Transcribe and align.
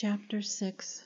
Chapter 0.00 0.42
6 0.42 1.04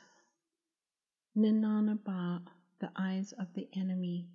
Ninanabat, 1.34 2.42
the 2.78 2.92
Eyes 2.94 3.32
of 3.32 3.54
the 3.54 3.66
Enemy 3.72 4.28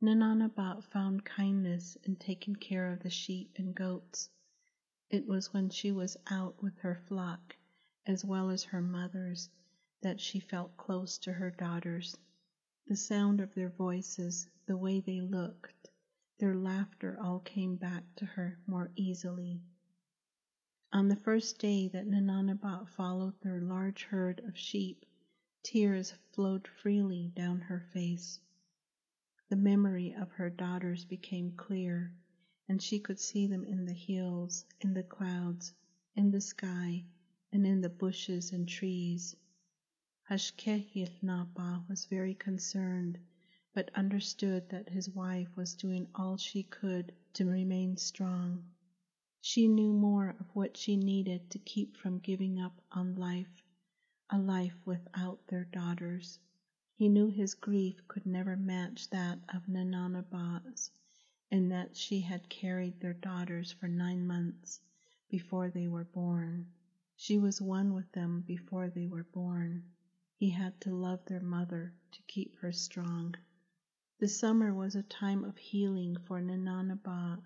Ninanabat 0.00 0.84
found 0.84 1.24
kindness 1.24 1.96
in 2.04 2.14
taking 2.14 2.54
care 2.54 2.92
of 2.92 3.00
the 3.02 3.10
sheep 3.10 3.56
and 3.56 3.74
goats. 3.74 4.30
It 5.10 5.26
was 5.26 5.52
when 5.52 5.68
she 5.68 5.90
was 5.90 6.16
out 6.30 6.62
with 6.62 6.78
her 6.78 6.94
flock, 7.08 7.56
as 8.06 8.24
well 8.24 8.50
as 8.50 8.62
her 8.62 8.80
mother's, 8.80 9.50
that 10.02 10.20
she 10.20 10.38
felt 10.38 10.76
close 10.76 11.18
to 11.18 11.32
her 11.32 11.50
daughters. 11.50 12.16
The 12.86 12.94
sound 12.94 13.40
of 13.40 13.52
their 13.52 13.70
voices, 13.70 14.46
the 14.66 14.76
way 14.76 15.00
they 15.00 15.22
looked, 15.22 15.90
their 16.38 16.54
laughter 16.54 17.18
all 17.20 17.40
came 17.40 17.74
back 17.74 18.04
to 18.14 18.26
her 18.26 18.60
more 18.68 18.92
easily. 18.94 19.60
On 20.96 21.08
the 21.08 21.16
first 21.16 21.58
day 21.58 21.88
that 21.88 22.06
Ninanabat 22.06 22.88
followed 22.88 23.38
their 23.42 23.60
large 23.60 24.04
herd 24.04 24.40
of 24.40 24.56
sheep, 24.56 25.04
tears 25.62 26.14
flowed 26.32 26.66
freely 26.66 27.28
down 27.36 27.60
her 27.60 27.80
face. 27.92 28.40
The 29.50 29.56
memory 29.56 30.14
of 30.14 30.32
her 30.32 30.48
daughters 30.48 31.04
became 31.04 31.52
clear, 31.52 32.14
and 32.66 32.80
she 32.80 32.98
could 32.98 33.20
see 33.20 33.46
them 33.46 33.62
in 33.66 33.84
the 33.84 33.92
hills, 33.92 34.64
in 34.80 34.94
the 34.94 35.02
clouds, 35.02 35.74
in 36.14 36.30
the 36.30 36.40
sky, 36.40 37.04
and 37.52 37.66
in 37.66 37.82
the 37.82 37.90
bushes 37.90 38.50
and 38.54 38.66
trees. 38.66 39.36
Hashké 40.30 40.90
Yił 40.94 41.10
Naabaah 41.22 41.86
was 41.90 42.06
very 42.06 42.34
concerned, 42.34 43.18
but 43.74 43.90
understood 43.94 44.70
that 44.70 44.88
his 44.88 45.10
wife 45.10 45.54
was 45.58 45.74
doing 45.74 46.08
all 46.14 46.38
she 46.38 46.62
could 46.62 47.12
to 47.34 47.44
remain 47.44 47.98
strong. 47.98 48.64
She 49.48 49.68
knew 49.68 49.92
more 49.92 50.30
of 50.40 50.56
what 50.56 50.76
she 50.76 50.96
needed 50.96 51.50
to 51.50 51.60
keep 51.60 51.96
from 51.96 52.18
giving 52.18 52.58
up 52.58 52.82
on 52.90 53.14
life, 53.14 53.62
a 54.28 54.40
life 54.40 54.74
without 54.84 55.46
their 55.46 55.66
daughters. 55.66 56.40
He 56.96 57.08
knew 57.08 57.28
his 57.28 57.54
grief 57.54 58.08
could 58.08 58.26
never 58.26 58.56
match 58.56 59.08
that 59.10 59.38
of 59.54 59.68
Ninanabat's, 59.68 60.90
and 61.48 61.70
that 61.70 61.94
she 61.96 62.22
had 62.22 62.48
carried 62.48 62.98
their 62.98 63.14
daughters 63.14 63.70
for 63.70 63.86
nine 63.86 64.26
months 64.26 64.80
before 65.28 65.70
they 65.70 65.86
were 65.86 66.02
born. 66.06 66.66
She 67.14 67.38
was 67.38 67.62
one 67.62 67.94
with 67.94 68.10
them 68.10 68.40
before 68.40 68.88
they 68.90 69.06
were 69.06 69.22
born. 69.22 69.84
He 70.34 70.50
had 70.50 70.80
to 70.80 70.92
love 70.92 71.24
their 71.24 71.38
mother 71.40 71.94
to 72.10 72.22
keep 72.22 72.56
her 72.56 72.72
strong. 72.72 73.36
The 74.18 74.26
summer 74.26 74.74
was 74.74 74.96
a 74.96 75.04
time 75.04 75.44
of 75.44 75.56
healing 75.56 76.16
for 76.24 76.40
Ninanabat 76.40 77.44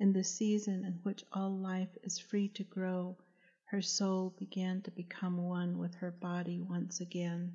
in 0.00 0.12
the 0.12 0.22
season 0.22 0.84
in 0.84 0.92
which 1.02 1.24
all 1.32 1.50
life 1.50 1.96
is 2.04 2.20
free 2.20 2.48
to 2.48 2.62
grow, 2.62 3.16
her 3.64 3.82
soul 3.82 4.30
began 4.38 4.80
to 4.80 4.90
become 4.92 5.36
one 5.36 5.76
with 5.76 5.94
her 5.96 6.12
body 6.12 6.60
once 6.60 7.00
again. 7.00 7.52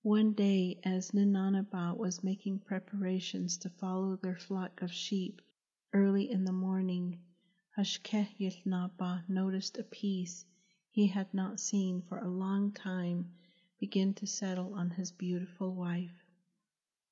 One 0.00 0.32
day, 0.32 0.80
as 0.84 1.10
Ninanabat 1.10 1.98
was 1.98 2.24
making 2.24 2.60
preparations 2.60 3.58
to 3.58 3.68
follow 3.68 4.16
their 4.16 4.38
flock 4.38 4.80
of 4.80 4.90
sheep 4.90 5.42
early 5.92 6.30
in 6.30 6.44
the 6.44 6.52
morning, 6.52 7.20
Hashké 7.76 8.26
Yił 8.40 8.64
Naabaah 8.64 9.28
noticed 9.28 9.76
a 9.78 9.84
peace 9.84 10.46
he 10.90 11.06
had 11.06 11.32
not 11.34 11.60
seen 11.60 12.02
for 12.02 12.18
a 12.18 12.28
long 12.28 12.72
time 12.72 13.30
begin 13.78 14.14
to 14.14 14.26
settle 14.26 14.74
on 14.74 14.90
his 14.90 15.12
beautiful 15.12 15.74
wife. 15.74 16.24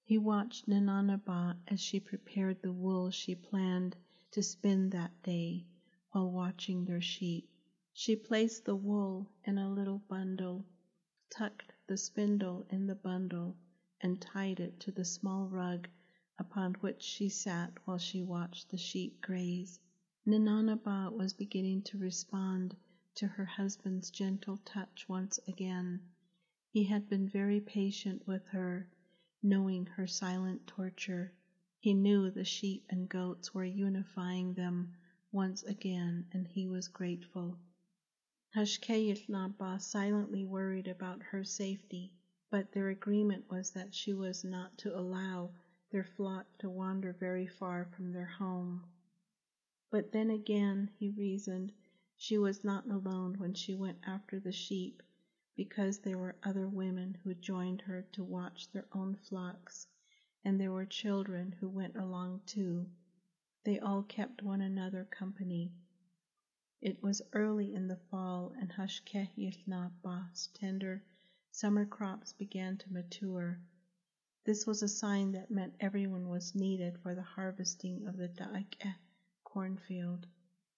He 0.05 0.17
watched 0.19 0.67
Ninanabat 0.69 1.57
as 1.69 1.81
she 1.81 2.01
prepared 2.01 2.63
the 2.63 2.73
wool 2.73 3.11
she 3.11 3.35
planned 3.35 3.97
to 4.31 4.43
spin 4.43 4.91
that 4.91 5.23
day 5.23 5.67
while 6.13 6.31
watching 6.31 6.85
their 6.85 7.01
sheep. 7.01 7.49
She 7.93 8.15
placed 8.15 8.65
the 8.65 8.77
wool 8.77 9.29
in 9.45 9.59
a 9.59 9.73
little 9.73 9.99
bundle, 10.09 10.65
tucked 11.31 11.73
the 11.87 11.97
spindle 11.97 12.67
in 12.71 12.87
the 12.87 12.95
bundle, 12.95 13.57
and 14.01 14.21
tied 14.21 14.61
it 14.61 14.79
to 14.81 14.93
the 14.93 15.05
small 15.05 15.49
rug 15.49 15.89
upon 16.39 16.75
which 16.75 17.03
she 17.03 17.29
sat 17.29 17.73
while 17.85 17.99
she 17.99 18.23
watched 18.23 18.71
the 18.71 18.79
sheep 18.79 19.21
graze. 19.21 19.81
Ninanabat 20.27 21.13
was 21.13 21.33
beginning 21.33 21.83
to 21.83 21.99
respond 21.99 22.77
to 23.17 23.27
her 23.27 23.45
husband's 23.45 24.11
gentle 24.11 24.59
touch 24.65 25.09
once 25.09 25.41
again. 25.49 26.01
He 26.71 26.85
had 26.85 27.09
been 27.09 27.29
very 27.29 27.61
patient 27.61 28.27
with 28.27 28.47
her, 28.47 28.89
knowing 29.43 29.87
her 29.87 30.07
silent 30.07 30.67
torture 30.67 31.33
he 31.83 31.95
knew 31.95 32.31
the 32.31 32.45
sheep 32.45 32.85
and 32.91 33.09
goats 33.09 33.55
were 33.55 33.65
unifying 33.65 34.53
them 34.53 34.95
once 35.33 35.63
again, 35.63 36.27
and 36.31 36.47
he 36.47 36.67
was 36.67 36.89
grateful. 36.89 37.57
Hashké 38.55 39.09
Yił 39.09 39.29
Naabaah 39.31 39.81
silently 39.81 40.45
worried 40.45 40.87
about 40.87 41.23
her 41.23 41.43
safety, 41.43 42.13
but 42.51 42.71
their 42.73 42.91
agreement 42.91 43.51
was 43.51 43.71
that 43.71 43.95
she 43.95 44.13
was 44.13 44.45
not 44.45 44.77
to 44.77 44.95
allow 44.95 45.55
their 45.91 46.05
flock 46.05 46.47
to 46.59 46.69
wander 46.69 47.15
very 47.15 47.47
far 47.47 47.87
from 47.87 48.13
their 48.13 48.27
home. 48.27 48.85
But 49.91 50.13
then 50.13 50.29
again, 50.29 50.91
he 50.99 51.09
reasoned, 51.09 51.73
she 52.15 52.37
was 52.37 52.63
not 52.63 52.87
alone 52.91 53.39
when 53.39 53.55
she 53.55 53.75
went 53.75 53.99
after 54.03 54.39
the 54.39 54.53
sheep, 54.53 55.03
because 55.57 55.99
there 56.01 56.19
were 56.19 56.37
other 56.43 56.69
women 56.69 57.17
who 57.25 57.33
joined 57.33 57.81
her 57.81 58.03
to 58.13 58.23
watch 58.23 58.71
their 58.71 58.87
own 58.93 59.15
flocks 59.17 59.87
and 60.45 60.59
there 60.59 60.73
were 60.73 60.87
children 60.87 61.53
who 61.61 61.69
went 61.69 61.95
along 61.97 62.41
too. 62.47 62.87
They 63.65 63.79
all 63.79 64.03
kept 64.03 64.43
one 64.43 64.63
another 64.63 65.05
company. 65.05 65.71
It 66.81 67.03
was 67.03 67.21
early 67.35 67.75
in 67.75 67.89
the 67.89 67.99
fall, 68.11 68.55
and 68.59 68.71
Hashkeh 68.71 69.29
Hashké 69.37 69.53
Yił 69.53 69.67
Naabaah's 69.69 70.47
tender 70.55 71.03
summer 71.53 71.85
crops 71.85 72.33
began 72.33 72.79
to 72.79 72.93
mature. 72.93 73.61
This 74.45 74.67
was 74.67 74.83
a 74.83 74.89
sign 74.89 75.33
that 75.33 75.51
meant 75.51 75.75
everyone 75.79 76.29
was 76.29 76.55
needed 76.55 76.99
for 77.03 77.15
the 77.15 77.23
harvesting 77.23 78.07
of 78.07 78.17
the 78.17 78.29
Da'ikeh 78.29 78.95
cornfield. 79.45 80.27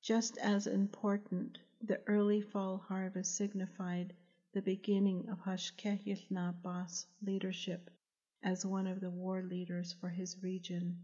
Just 0.01 0.39
as 0.39 0.67
important, 0.67 1.59
the 1.81 2.01
early 2.09 2.41
fall 2.41 2.79
harvest 2.79 3.37
signified 3.37 4.13
the 4.53 4.63
beginning 4.63 5.29
of 5.29 5.39
Hashkeh 5.39 6.03
Hashké 6.03 6.05
Yił 6.05 6.31
Naabaah's 6.33 7.07
leadership 7.23 7.91
as 8.45 8.67
one 8.67 8.87
of 8.87 9.01
the 9.01 9.11
war 9.11 9.43
leaders 9.43 9.93
for 9.93 10.09
his 10.09 10.43
region. 10.43 10.99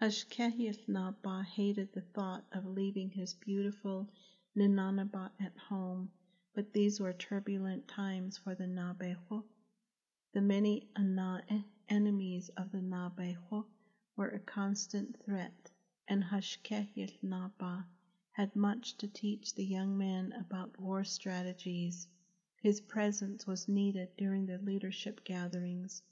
Hashké 0.00 0.52
Yił 0.58 0.88
Naabaah 0.88 1.44
hated 1.44 1.92
the 1.92 2.02
thought 2.02 2.44
of 2.52 2.66
leaving 2.66 3.08
his 3.08 3.32
beautiful 3.34 4.10
Ninanabat 4.56 5.30
at 5.40 5.56
home, 5.56 6.10
but 6.54 6.72
these 6.72 7.00
were 7.00 7.12
turbulent 7.12 7.88
times 7.88 8.36
for 8.36 8.54
the 8.54 8.66
Naabeehó. 8.66 9.42
The 10.34 10.42
many 10.42 10.90
enemies 11.88 12.50
of 12.56 12.72
the 12.72 12.78
Naabeehó 12.78 13.64
were 14.16 14.28
a 14.28 14.38
constant 14.40 15.18
threat, 15.24 15.70
and 16.06 16.22
Hashké 16.22 16.88
Yił 16.94 17.10
Naabaah 17.22 17.86
had 18.32 18.54
much 18.54 18.96
to 18.98 19.08
teach 19.08 19.54
the 19.54 19.64
young 19.64 19.96
man 19.96 20.32
about 20.32 20.78
war 20.78 21.04
strategies. 21.04 22.06
His 22.60 22.80
presence 22.80 23.46
was 23.46 23.68
needed 23.68 24.08
during 24.18 24.46
the 24.46 24.58
leadership 24.58 25.24
gatherings. 25.24 26.02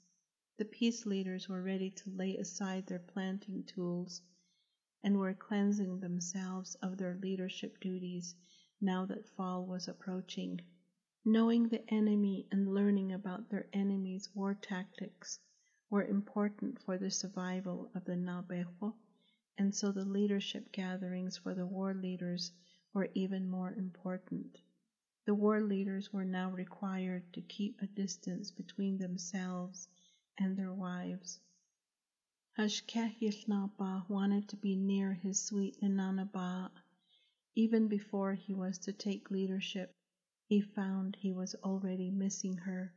The 0.55 0.65
peace 0.65 1.07
leaders 1.07 1.49
were 1.49 1.63
ready 1.63 1.89
to 1.89 2.11
lay 2.11 2.37
aside 2.37 2.85
their 2.85 2.99
planting 2.99 3.63
tools 3.63 4.21
and 5.03 5.17
were 5.17 5.33
cleansing 5.33 5.99
themselves 5.99 6.75
of 6.75 6.95
their 6.95 7.15
leadership 7.15 7.79
duties 7.79 8.35
now 8.79 9.03
that 9.07 9.27
fall 9.29 9.65
was 9.65 9.87
approaching. 9.87 10.61
Knowing 11.25 11.69
the 11.69 11.83
enemy 11.91 12.47
and 12.51 12.71
learning 12.71 13.11
about 13.13 13.49
their 13.49 13.67
enemy's 13.73 14.29
war 14.35 14.53
tactics 14.53 15.39
were 15.89 16.05
important 16.05 16.79
for 16.83 16.99
the 16.99 17.09
survival 17.09 17.89
of 17.95 18.05
the 18.05 18.15
Naabeehó, 18.15 18.93
and 19.57 19.73
so 19.73 19.91
the 19.91 20.05
leadership 20.05 20.71
gatherings 20.71 21.35
for 21.35 21.55
the 21.55 21.65
war 21.65 21.95
leaders 21.95 22.51
were 22.93 23.09
even 23.15 23.49
more 23.49 23.73
important. 23.73 24.59
The 25.25 25.33
war 25.33 25.61
leaders 25.61 26.13
were 26.13 26.25
now 26.25 26.51
required 26.51 27.33
to 27.33 27.41
keep 27.41 27.81
a 27.81 27.87
distance 27.87 28.51
between 28.51 28.99
themselves 28.99 29.87
and 30.39 30.57
their 30.57 30.73
wives. 30.73 31.39
Hashké 32.57 33.19
Yił 33.19 33.47
Naabaah 33.47 34.07
wanted 34.09 34.47
to 34.49 34.57
be 34.57 34.75
near 34.75 35.13
his 35.13 35.39
sweet 35.39 35.79
Ninanabat. 35.81 36.71
Even 37.55 37.87
before 37.87 38.33
he 38.33 38.53
was 38.53 38.77
to 38.79 38.93
take 38.93 39.29
leadership, 39.29 39.95
he 40.45 40.61
found 40.61 41.15
he 41.15 41.31
was 41.31 41.55
already 41.63 42.09
missing 42.09 42.57
her. 42.57 42.93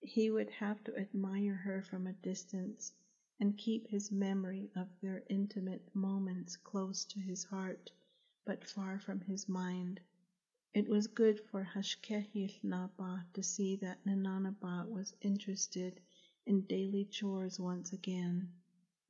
He 0.00 0.30
would 0.30 0.50
have 0.50 0.82
to 0.84 0.96
admire 0.98 1.54
her 1.54 1.82
from 1.82 2.06
a 2.06 2.12
distance 2.12 2.92
and 3.38 3.58
keep 3.58 3.86
his 3.86 4.10
memory 4.10 4.70
of 4.74 4.88
their 5.00 5.22
intimate 5.28 5.94
moments 5.94 6.56
close 6.56 7.04
to 7.06 7.20
his 7.20 7.44
heart, 7.44 7.90
but 8.44 8.68
far 8.68 8.98
from 8.98 9.20
his 9.20 9.48
mind. 9.48 10.00
It 10.72 10.88
was 10.88 11.06
good 11.06 11.40
for 11.40 11.64
Hashké 11.74 12.30
Yił 12.34 12.62
Naabaah 12.62 13.24
to 13.34 13.42
see 13.42 13.76
that 13.76 14.04
Ninanabat 14.04 14.88
was 14.88 15.14
interested 15.20 16.00
in 16.46 16.62
daily 16.62 17.04
chores 17.04 17.60
once 17.60 17.92
again. 17.92 18.50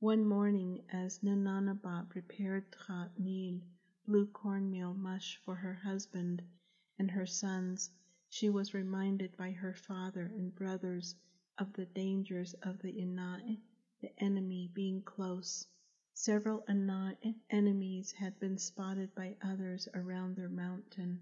One 0.01 0.25
morning, 0.25 0.83
as 0.91 1.21
Ninanabat 1.21 2.09
prepared 2.09 2.73
tchatnil, 2.73 3.61
blue 4.05 4.27
cornmeal 4.27 4.95
mush 4.95 5.41
for 5.45 5.55
her 5.55 5.75
husband, 5.75 6.43
and 6.99 7.09
her 7.11 7.27
sons, 7.27 7.91
she 8.29 8.51
was 8.51 8.75
reminded 8.75 9.37
by 9.37 9.53
her 9.53 9.75
father 9.75 10.27
and 10.27 10.53
brothers 10.55 11.15
of 11.57 11.73
the 11.75 11.87
dangers 11.87 12.55
of 12.63 12.81
the 12.81 12.93
Inai, 12.93 13.61
the 14.01 14.11
enemy 14.23 14.69
being 14.75 15.01
close. 15.01 15.69
Several 16.15 16.63
Inai 16.69 17.37
enemies 17.49 18.11
had 18.11 18.41
been 18.41 18.59
spotted 18.59 19.15
by 19.15 19.37
others 19.41 19.87
around 19.95 20.35
their 20.35 20.49
mountain. 20.49 21.21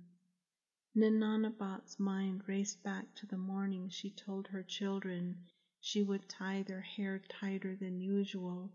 Ninanabat's 0.97 2.01
mind 2.01 2.49
raced 2.49 2.83
back 2.83 3.15
to 3.17 3.27
the 3.27 3.37
morning 3.37 3.91
she 3.91 4.11
told 4.11 4.47
her 4.49 4.63
children 4.63 5.37
she 5.81 6.03
would 6.03 6.29
tie 6.29 6.63
their 6.65 6.81
hair 6.81 7.21
tighter 7.29 7.77
than 7.77 8.01
usual 8.01 8.71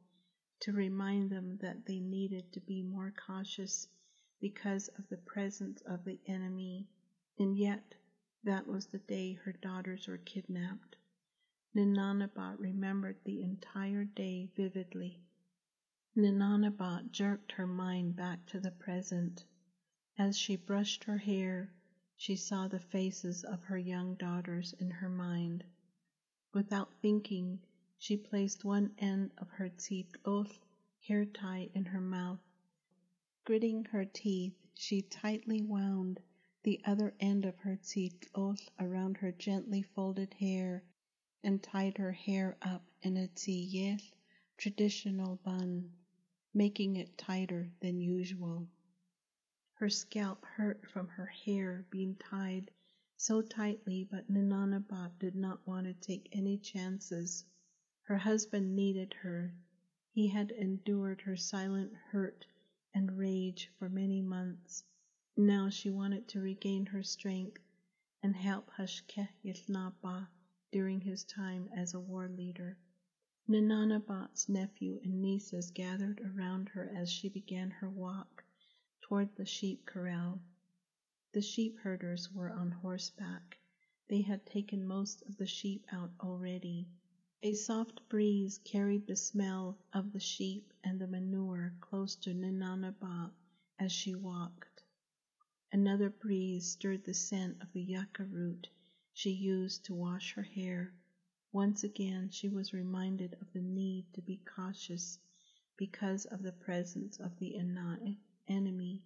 to 0.60 0.72
remind 0.72 1.30
them 1.30 1.58
that 1.58 1.86
they 1.86 2.00
needed 2.00 2.52
to 2.54 2.62
be 2.62 2.82
more 2.82 3.14
cautious 3.28 3.88
because 4.40 4.88
of 4.98 5.08
the 5.10 5.18
presence 5.18 5.82
of 5.82 6.06
the 6.06 6.20
enemy, 6.28 6.88
and 7.38 7.58
yet 7.58 7.94
that 8.44 8.68
was 8.68 8.88
the 8.88 9.00
day 9.00 9.34
her 9.34 9.52
daughters 9.52 10.08
were 10.08 10.18
kidnapped. 10.18 10.96
Ninanabat 11.76 12.60
remembered 12.60 13.18
the 13.24 13.42
entire 13.42 14.06
day 14.06 14.50
vividly. 14.56 15.20
Ninanabat 16.16 17.12
jerked 17.12 17.54
her 17.54 17.68
mind 17.68 18.16
back 18.16 18.46
to 18.46 18.60
the 18.60 18.72
present. 18.72 19.44
As 20.18 20.38
she 20.38 20.56
brushed 20.56 21.04
her 21.06 21.18
hair, 21.18 21.74
she 22.16 22.36
saw 22.36 22.68
the 22.68 22.80
faces 22.80 23.44
of 23.44 23.64
her 23.64 23.78
young 23.78 24.16
daughters 24.16 24.74
in 24.80 24.92
her 24.92 25.10
mind. 25.10 25.64
Without 26.56 26.94
thinking, 27.02 27.60
she 27.98 28.16
placed 28.16 28.64
one 28.64 28.94
end 29.00 29.32
of 29.40 29.50
her 29.50 29.70
tzitloth 29.70 30.60
hair 31.02 31.26
tie 31.26 31.72
in 31.74 31.86
her 31.86 32.00
mouth. 32.00 32.42
Gritting 33.44 33.86
her 33.86 34.06
teeth, 34.06 34.54
she 34.76 35.02
tightly 35.02 35.64
wound 35.64 36.20
the 36.62 36.80
other 36.86 37.16
end 37.20 37.44
of 37.46 37.58
her 37.58 37.76
tzitloth 37.78 38.70
around 38.80 39.18
her 39.18 39.32
gently 39.32 39.82
folded 39.82 40.32
hair 40.36 40.84
and 41.44 41.64
tied 41.64 41.98
her 41.98 42.12
hair 42.12 42.56
up 42.62 42.86
in 43.02 43.18
a 43.18 43.28
tziyel 43.30 44.00
traditional 44.56 45.38
bun, 45.38 45.92
making 46.54 46.98
it 46.98 47.18
tighter 47.18 47.72
than 47.80 48.00
usual. 48.00 48.68
Her 49.74 49.90
scalp 49.90 50.46
hurt 50.46 50.86
from 50.86 51.08
her 51.08 51.26
hair 51.26 51.88
being 51.90 52.16
tied 52.16 52.70
so 53.25 53.42
tightly, 53.42 54.04
but 54.12 54.30
Ninanabat 54.30 55.18
did 55.18 55.34
not 55.34 55.66
want 55.66 55.88
to 55.88 55.94
take 55.94 56.28
any 56.34 56.58
chances. 56.58 57.46
Her 58.02 58.18
husband 58.18 58.75
needed 58.75 59.14
her. 59.14 59.54
He 60.12 60.28
had 60.28 60.52
endured 60.52 61.22
her 61.22 61.38
silent 61.38 61.94
hurt 62.12 62.46
and 62.94 63.18
rage 63.18 63.72
for 63.80 63.88
many 63.88 64.22
months. 64.22 64.84
Now 65.38 65.70
she 65.70 65.90
wanted 65.90 66.28
to 66.28 66.42
regain 66.42 66.86
her 66.88 67.02
strength 67.02 67.62
and 68.22 68.36
help 68.36 68.70
Hashkeh 68.72 69.30
Yilnaba 69.42 70.28
during 70.74 71.00
his 71.00 71.24
time 71.24 71.70
as 71.74 71.94
a 71.94 72.02
war 72.02 72.28
leader. 72.28 72.78
Ninanabat's 73.48 74.50
nephew 74.50 75.00
and 75.02 75.22
nieces 75.22 75.72
gathered 75.72 76.20
around 76.20 76.68
her 76.68 76.92
as 76.94 77.10
she 77.10 77.30
began 77.30 77.72
her 77.72 77.90
walk 77.90 78.44
toward 79.00 79.34
the 79.38 79.46
sheep 79.46 79.86
corral. 79.86 80.42
The 81.34 81.42
sheep 81.42 81.80
herders 81.80 82.32
were 82.32 82.52
on 82.52 82.70
horseback. 82.70 83.58
They 84.08 84.22
had 84.22 84.46
taken 84.46 84.86
most 84.86 85.24
of 85.24 85.36
the 85.36 85.48
sheep 85.48 85.84
out 85.92 86.12
already. 86.20 86.88
A 87.42 87.56
soft 87.56 88.08
breeze 88.08 88.60
carried 88.60 89.08
the 89.08 89.16
smell 89.16 89.80
of 89.94 90.14
the 90.14 90.20
sheep 90.20 90.72
and 90.84 91.02
the 91.02 91.08
manure 91.08 91.74
close 91.82 92.16
to 92.18 92.36
Ninanabat 92.36 93.32
as 93.80 93.92
she 93.92 94.14
walked. 94.14 94.84
Another 95.72 96.12
breeze 96.12 96.68
stirred 96.68 97.04
the 97.04 97.16
scent 97.16 97.60
of 97.64 97.74
the 97.74 97.82
yucca 97.82 98.26
root 98.26 98.70
she 99.12 99.32
used 99.32 99.86
to 99.86 99.96
wash 99.96 100.34
her 100.34 100.44
hair. 100.44 100.94
Once 101.52 101.84
again 101.84 102.30
she 102.30 102.48
was 102.48 102.74
reminded 102.74 103.34
of 103.42 103.52
the 103.54 103.62
need 103.64 104.06
to 104.14 104.22
be 104.22 104.38
cautious 104.46 105.18
because 105.78 106.26
of 106.26 106.44
the 106.44 106.52
presence 106.54 107.20
of 107.20 107.36
the 107.40 107.56
enemy. 107.56 109.02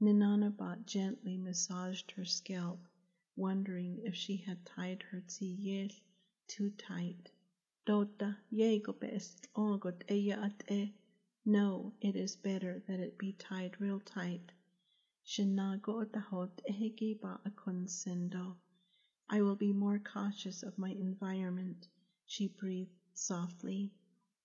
Ninanabat 0.00 0.86
gently 0.86 1.36
massaged 1.36 2.12
her 2.12 2.24
scalp, 2.24 2.86
wondering 3.34 3.98
if 4.04 4.14
she 4.14 4.36
had 4.36 4.64
tied 4.64 5.02
her 5.02 5.20
tziyel 5.22 5.92
too 6.46 6.70
tight. 6.70 7.32
Dota 7.84 8.36
No, 11.44 11.92
it 12.00 12.14
is 12.14 12.36
better 12.36 12.78
that 12.86 13.00
it 13.00 13.18
be 13.18 13.32
tied 13.32 13.80
real 13.80 13.98
tight. 13.98 14.52
Shinagotahot 15.26 16.60
Egiba 16.70 17.40
Akun 17.44 17.88
Sendo. 17.88 18.54
I 19.28 19.42
will 19.42 19.56
be 19.56 19.72
more 19.72 19.98
cautious 19.98 20.62
of 20.62 20.78
my 20.78 20.90
environment, 20.90 21.88
she 22.24 22.46
breathed 22.46 22.94
softly. 23.14 23.90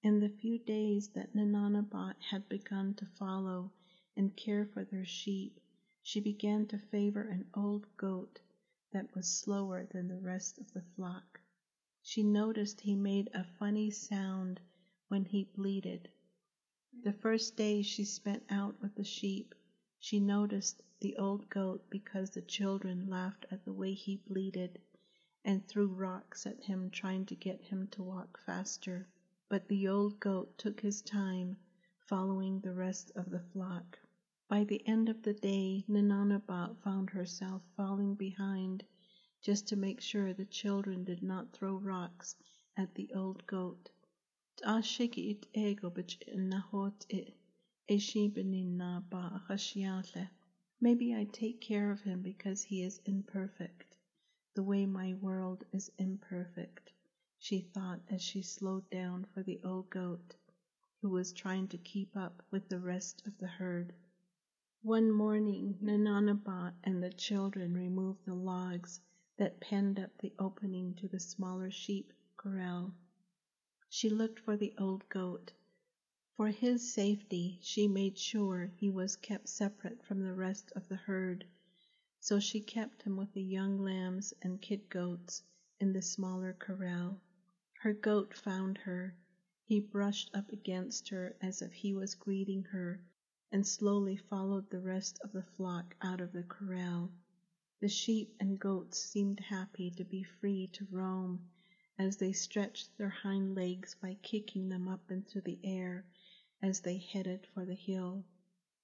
In 0.02 0.20
the 0.20 0.30
few 0.30 0.58
days 0.58 1.10
that 1.10 1.36
Ninanabat 1.36 2.16
had 2.32 2.50
begun 2.50 2.96
to 2.96 3.06
follow 3.06 3.72
and 4.16 4.36
care 4.36 4.66
for 4.66 4.84
their 4.84 5.06
sheep, 5.06 5.60
she 6.02 6.20
began 6.20 6.68
to 6.68 6.78
favor 6.78 7.22
an 7.24 7.46
old 7.54 7.88
goat 7.98 8.40
that 8.92 9.14
was 9.16 9.28
slower 9.28 9.86
than 9.92 10.08
the 10.08 10.20
rest 10.20 10.60
of 10.60 10.72
the 10.74 10.84
flock. 10.96 11.40
She 12.02 12.22
noticed 12.22 12.82
he 12.82 12.96
made 12.96 13.30
a 13.34 13.44
funny 13.44 13.90
sound 13.90 14.60
when 15.08 15.26
he 15.26 15.46
bleated. 15.46 16.10
The 17.04 17.14
first 17.14 17.58
day 17.58 17.82
she 17.82 18.04
spent 18.04 18.44
out 18.50 18.80
with 18.82 18.96
the 18.96 19.04
sheep, 19.04 19.56
she 20.00 20.20
noticed 20.20 20.84
the 21.00 21.18
old 21.18 21.50
goat 21.50 21.90
because 21.90 22.30
the 22.30 22.42
children 22.42 23.10
laughed 23.10 23.46
at 23.50 23.66
the 23.66 23.74
way 23.74 23.94
he 23.94 24.18
bleated 24.18 24.80
and 25.44 25.68
threw 25.68 25.88
rocks 25.88 26.46
at 26.46 26.64
him 26.64 26.90
trying 26.90 27.26
to 27.26 27.36
get 27.36 27.62
him 27.62 27.88
to 27.88 28.04
walk 28.04 28.40
faster. 28.46 29.08
But 29.50 29.68
the 29.68 29.88
old 29.88 30.20
goat 30.20 30.58
took 30.58 30.80
his 30.80 31.02
time 31.02 31.58
following 32.00 32.60
the 32.60 32.74
rest 32.74 33.12
of 33.16 33.30
the 33.30 33.40
flock. 33.40 34.00
By 34.54 34.66
the 34.66 34.88
end 34.88 35.10
of 35.10 35.24
the 35.24 35.34
day, 35.34 35.84
Ninanabat 35.90 36.78
found 36.84 37.10
herself 37.10 37.64
falling 37.76 38.14
behind 38.14 38.84
just 39.42 39.68
to 39.70 39.76
make 39.76 40.00
sure 40.00 40.32
the 40.32 40.46
children 40.46 41.04
did 41.04 41.24
not 41.24 41.54
throw 41.54 41.76
rocks 41.76 42.36
at 42.78 42.94
the 42.94 43.12
old 43.16 43.48
goat. 43.48 43.90
Maybe 44.64 44.70
I 51.16 51.24
take 51.32 51.60
care 51.60 51.92
of 51.92 52.02
him 52.02 52.22
because 52.22 52.62
he 52.62 52.84
is 52.84 53.02
imperfect, 53.06 53.98
the 54.54 54.62
way 54.62 54.86
my 54.86 55.16
world 55.16 55.64
is 55.72 55.92
imperfect, 55.98 56.94
she 57.40 57.62
thought 57.62 58.02
as 58.08 58.22
she 58.22 58.44
slowed 58.44 58.88
down 58.92 59.26
for 59.34 59.42
the 59.42 59.60
old 59.64 59.90
goat, 59.90 60.36
who 61.02 61.10
was 61.10 61.34
trying 61.34 61.68
to 61.70 61.78
keep 61.80 62.16
up 62.16 62.44
with 62.52 62.70
the 62.70 62.80
rest 62.80 63.26
of 63.26 63.36
the 63.40 63.48
herd. 63.48 63.96
One 64.86 65.12
morning, 65.14 65.78
Ninanabat 65.82 66.74
and 66.84 67.02
the 67.02 67.10
children 67.14 67.74
removed 67.74 68.26
the 68.26 68.34
logs 68.36 69.00
that 69.38 69.62
penned 69.62 69.98
up 69.98 70.18
the 70.18 70.34
opening 70.38 70.94
to 70.96 71.08
the 71.08 71.22
smaller 71.22 71.72
sheep 71.72 72.12
corral. 72.36 72.94
She 73.88 74.10
looked 74.10 74.40
for 74.40 74.58
the 74.58 74.74
old 74.78 75.08
goat. 75.08 75.54
For 76.36 76.50
his 76.50 76.94
safety, 76.94 77.60
she 77.62 77.88
made 77.88 78.18
sure 78.18 78.74
he 78.76 78.90
was 78.90 79.16
kept 79.16 79.48
separate 79.48 80.04
from 80.04 80.22
the 80.22 80.34
rest 80.34 80.74
of 80.76 80.90
the 80.90 80.98
herd, 80.98 81.46
so 82.20 82.38
she 82.42 82.60
kept 82.60 83.04
him 83.04 83.16
with 83.16 83.32
the 83.32 83.42
young 83.42 83.80
lambs 83.80 84.34
and 84.42 84.62
kid 84.62 84.90
goats 84.90 85.44
in 85.80 85.94
the 85.94 86.02
smaller 86.02 86.52
corral. 86.60 87.22
Her 87.84 87.94
goat 87.94 88.34
found 88.34 88.80
her. 88.80 89.16
He 89.64 89.80
brushed 89.80 90.30
up 90.34 90.52
against 90.52 91.08
her 91.08 91.38
as 91.40 91.62
if 91.62 91.72
he 91.72 91.94
was 91.94 92.16
greeting 92.16 92.64
her 92.64 93.00
and 93.54 93.68
slowly 93.68 94.18
followed 94.18 94.68
the 94.72 94.80
rest 94.82 95.20
of 95.24 95.32
the 95.32 95.44
flock 95.56 95.96
out 96.02 96.20
of 96.20 96.32
the 96.34 96.42
corral. 96.42 97.12
The 97.82 97.88
sheep 97.88 98.36
and 98.40 98.60
goats 98.60 98.98
seemed 98.98 99.40
happy 99.40 99.92
to 99.92 100.04
be 100.04 100.24
free 100.24 100.68
to 100.74 100.88
roam 100.90 101.40
as 102.00 102.18
they 102.18 102.32
stretched 102.34 102.98
their 102.98 103.10
hind 103.10 103.54
legs 103.54 103.96
by 104.02 104.16
kicking 104.24 104.70
them 104.70 104.88
up 104.88 105.12
into 105.12 105.40
the 105.40 105.60
air 105.64 106.04
as 106.64 106.80
they 106.80 106.98
headed 106.98 107.46
for 107.54 107.64
the 107.64 107.76
hill. 107.76 108.26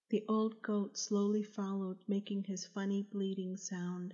The 0.09 0.23
old 0.27 0.61
goat 0.61 0.99
slowly 0.99 1.41
followed, 1.41 1.97
making 2.07 2.43
his 2.43 2.67
funny 2.67 3.01
bleating 3.01 3.57
sound. 3.57 4.13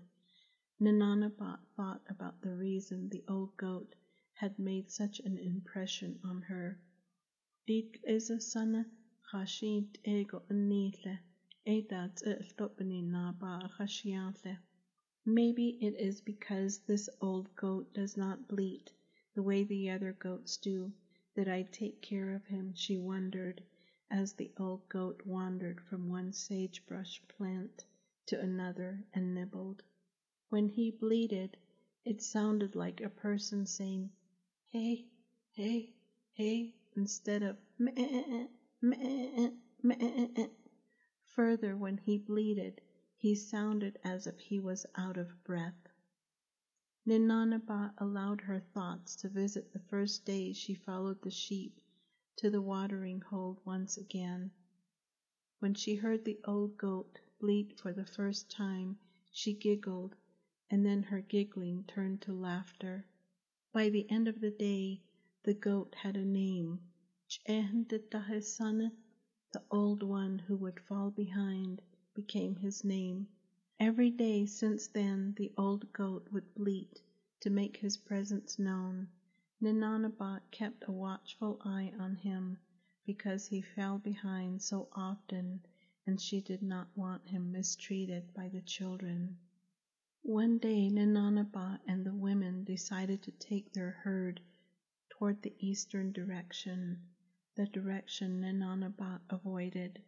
Ninanabat 0.80 1.60
thought 1.76 2.02
about 2.08 2.42
the 2.42 2.56
reason 2.56 3.10
the 3.10 3.26
old 3.28 3.58
goat 3.58 3.94
had 4.34 4.58
made 4.58 4.90
such 4.90 5.20
an 5.20 5.38
impression 5.38 6.18
on 6.24 6.44
her. 6.44 6.80
Dit 7.68 7.98
is 8.06 8.30
a 8.30 8.40
Rashid 9.34 9.98
ego 10.06 10.44
nile 10.52 11.18
edat 11.66 12.22
na 13.12 13.32
ba 13.32 14.60
Maybe 15.26 15.70
it 15.82 15.96
is 16.00 16.22
because 16.22 16.78
this 16.78 17.10
old 17.20 17.56
goat 17.56 17.92
does 17.92 18.16
not 18.16 18.48
bleat 18.48 18.92
the 19.34 19.42
way 19.42 19.64
the 19.64 19.90
other 19.90 20.14
goats 20.14 20.58
do 20.58 20.94
that 21.34 21.48
I 21.48 21.64
take 21.64 22.02
care 22.04 22.36
of 22.36 22.46
him, 22.46 22.76
she 22.76 23.00
wondered 23.00 23.64
as 24.12 24.34
the 24.34 24.52
old 24.58 24.88
goat 24.90 25.26
wandered 25.26 25.82
from 25.82 26.08
one 26.08 26.32
sagebrush 26.32 27.20
plant 27.28 27.84
to 28.28 28.40
another 28.40 29.04
and 29.12 29.34
nibbled. 29.34 29.82
When 30.50 30.70
he 30.70 30.92
bleated, 30.92 31.58
it 32.06 32.22
sounded 32.22 32.76
like 32.76 33.02
a 33.02 33.10
person 33.10 33.66
saying, 33.66 34.12
hey, 34.68 35.08
hey, 35.54 35.96
hey, 36.34 36.76
instead 36.96 37.42
of 37.42 37.58
meh, 37.80 37.92
meh, 37.92 38.28
meh. 38.28 38.48
Further, 41.26 41.76
when 41.76 41.98
he 41.98 42.20
bleated, 42.20 42.82
he 43.18 43.34
sounded 43.34 43.98
as 44.04 44.28
if 44.28 44.38
he 44.38 44.60
was 44.60 44.86
out 44.94 45.18
of 45.18 45.44
breath. 45.44 45.88
Ninanabat 47.04 47.96
allowed 47.98 48.42
her 48.42 48.60
thoughts 48.60 49.16
to 49.16 49.28
visit 49.28 49.74
the 49.74 49.80
first 49.80 50.24
day 50.24 50.54
she 50.54 50.76
followed 50.76 51.20
the 51.24 51.32
sheep 51.32 51.82
to 52.36 52.52
the 52.52 52.62
watering 52.62 53.22
hole 53.22 53.60
once 53.66 53.98
again. 53.98 54.52
When 55.58 55.74
she 55.74 55.96
heard 55.96 56.24
the 56.24 56.40
old 56.44 56.78
goat 56.78 57.18
bleat 57.40 57.80
for 57.80 57.92
the 57.92 58.06
first 58.06 58.52
time, 58.52 59.00
she 59.32 59.56
giggled, 59.56 60.16
and 60.70 60.86
then 60.86 61.02
her 61.02 61.22
giggling 61.22 61.86
turned 61.86 62.22
to 62.22 62.34
laughter. 62.34 63.08
By 63.74 63.90
the 63.90 64.08
end 64.12 64.28
of 64.28 64.42
the 64.42 64.52
day, 64.52 65.02
the 65.42 65.56
goat 65.56 65.96
had 65.96 66.16
a 66.16 66.24
name, 66.24 66.82
Ch'ehn'ditahesanet, 67.28 68.94
the 69.52 69.62
old 69.70 70.02
one 70.02 70.40
who 70.40 70.56
would 70.56 70.80
fall 70.80 71.12
behind, 71.12 71.82
became 72.14 72.56
his 72.56 72.84
name. 72.84 73.28
Every 73.80 74.10
day 74.10 74.46
since 74.46 74.88
then 74.88 75.34
the 75.38 75.52
old 75.58 75.92
goat 75.92 76.28
would 76.32 76.56
bleat 76.56 77.02
to 77.42 77.50
make 77.50 77.78
his 77.78 77.98
presence 77.98 78.58
known. 78.58 79.10
Ninanabat 79.62 80.50
kept 80.50 80.86
a 80.88 80.92
watchful 80.92 81.60
eye 81.64 81.94
on 82.00 82.16
him 82.16 82.58
because 83.06 83.48
he 83.48 83.62
fell 83.62 84.00
behind 84.00 84.62
so 84.62 84.88
often 84.94 85.62
and 86.08 86.20
she 86.22 86.42
did 86.42 86.64
not 86.64 86.88
want 86.96 87.28
him 87.28 87.52
mistreated 87.52 88.34
by 88.34 88.48
the 88.48 88.62
children. 88.62 89.38
One 90.24 90.58
day 90.58 90.90
Ninanabat 90.90 91.82
and 91.86 92.06
the 92.06 92.16
women 92.16 92.64
decided 92.64 93.22
to 93.24 93.32
take 93.32 93.74
their 93.74 93.92
herd 93.92 94.42
toward 95.10 95.42
the 95.42 95.54
eastern 95.60 96.12
direction 96.12 97.02
the 97.56 97.66
direction 97.68 98.42
Ninanabat 98.42 99.22
avoided. 99.30 100.02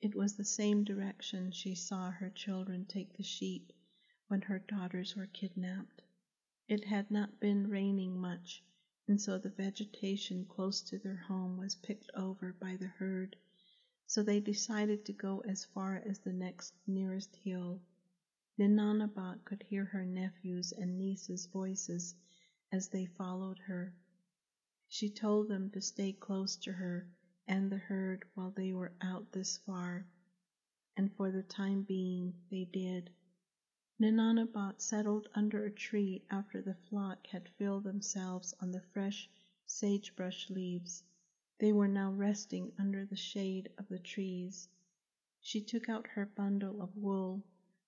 It 0.00 0.14
was 0.14 0.34
the 0.34 0.44
same 0.44 0.82
direction 0.82 1.50
she 1.50 1.74
saw 1.74 2.10
her 2.10 2.30
children 2.30 2.86
take 2.86 3.12
the 3.16 3.22
sheep 3.22 3.70
when 4.28 4.40
her 4.40 4.58
daughters 4.60 5.14
were 5.14 5.26
kidnapped. 5.26 6.00
It 6.68 6.84
had 6.84 7.10
not 7.10 7.38
been 7.38 7.68
raining 7.68 8.18
much, 8.18 8.64
and 9.06 9.20
so 9.20 9.36
the 9.38 9.50
vegetation 9.50 10.46
close 10.46 10.80
to 10.82 10.98
their 10.98 11.16
home 11.16 11.58
was 11.58 11.74
picked 11.74 12.10
over 12.14 12.54
by 12.54 12.76
the 12.76 12.86
herd, 12.86 13.36
so 14.06 14.22
they 14.22 14.40
decided 14.40 15.04
to 15.04 15.12
go 15.12 15.40
as 15.40 15.66
far 15.66 15.96
as 15.96 16.18
the 16.20 16.32
next 16.32 16.72
nearest 16.86 17.36
hill. 17.36 17.82
Ninanabat 18.58 19.44
could 19.44 19.62
hear 19.64 19.84
her 19.84 20.06
nephews 20.06 20.72
and 20.72 20.96
nieces' 20.96 21.46
voices 21.46 22.14
as 22.72 22.88
they 22.88 23.04
followed 23.04 23.58
her. 23.58 23.94
She 24.88 25.10
told 25.10 25.48
them 25.48 25.68
to 25.72 25.80
stay 25.80 26.12
close 26.12 26.54
to 26.58 26.72
her 26.72 27.08
and 27.48 27.72
the 27.72 27.76
herd 27.76 28.24
while 28.34 28.52
they 28.52 28.72
were 28.72 28.92
out 29.00 29.32
this 29.32 29.58
far, 29.58 30.06
and 30.96 31.12
for 31.16 31.32
the 31.32 31.42
time 31.42 31.82
being 31.82 32.32
they 32.52 32.66
did. 32.66 33.10
Ninanabat 33.98 34.80
settled 34.80 35.26
under 35.34 35.64
a 35.64 35.72
tree 35.72 36.22
after 36.30 36.62
the 36.62 36.76
flock 36.88 37.26
had 37.26 37.48
filled 37.58 37.82
themselves 37.82 38.54
on 38.60 38.70
the 38.70 38.80
fresh 38.80 39.28
sagebrush 39.66 40.48
leaves. 40.50 41.02
They 41.58 41.72
were 41.72 41.88
now 41.88 42.12
resting 42.12 42.72
under 42.78 43.04
the 43.04 43.16
shade 43.16 43.68
of 43.78 43.88
the 43.88 43.98
trees. 43.98 44.68
She 45.40 45.60
took 45.62 45.88
out 45.88 46.06
her 46.06 46.26
bundle 46.26 46.80
of 46.80 46.96
wool 46.96 47.42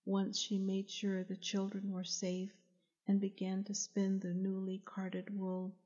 once 0.05 0.37
she 0.37 0.59
made 0.59 0.91
sure 0.91 1.23
the 1.23 1.37
children 1.37 1.93
were 1.93 2.03
safe 2.03 2.51
and 3.07 3.21
began 3.21 3.63
to 3.65 3.75
spin 3.77 4.19
the 4.19 4.35
newly 4.35 4.79
carded 4.85 5.31
wool. 5.31 5.77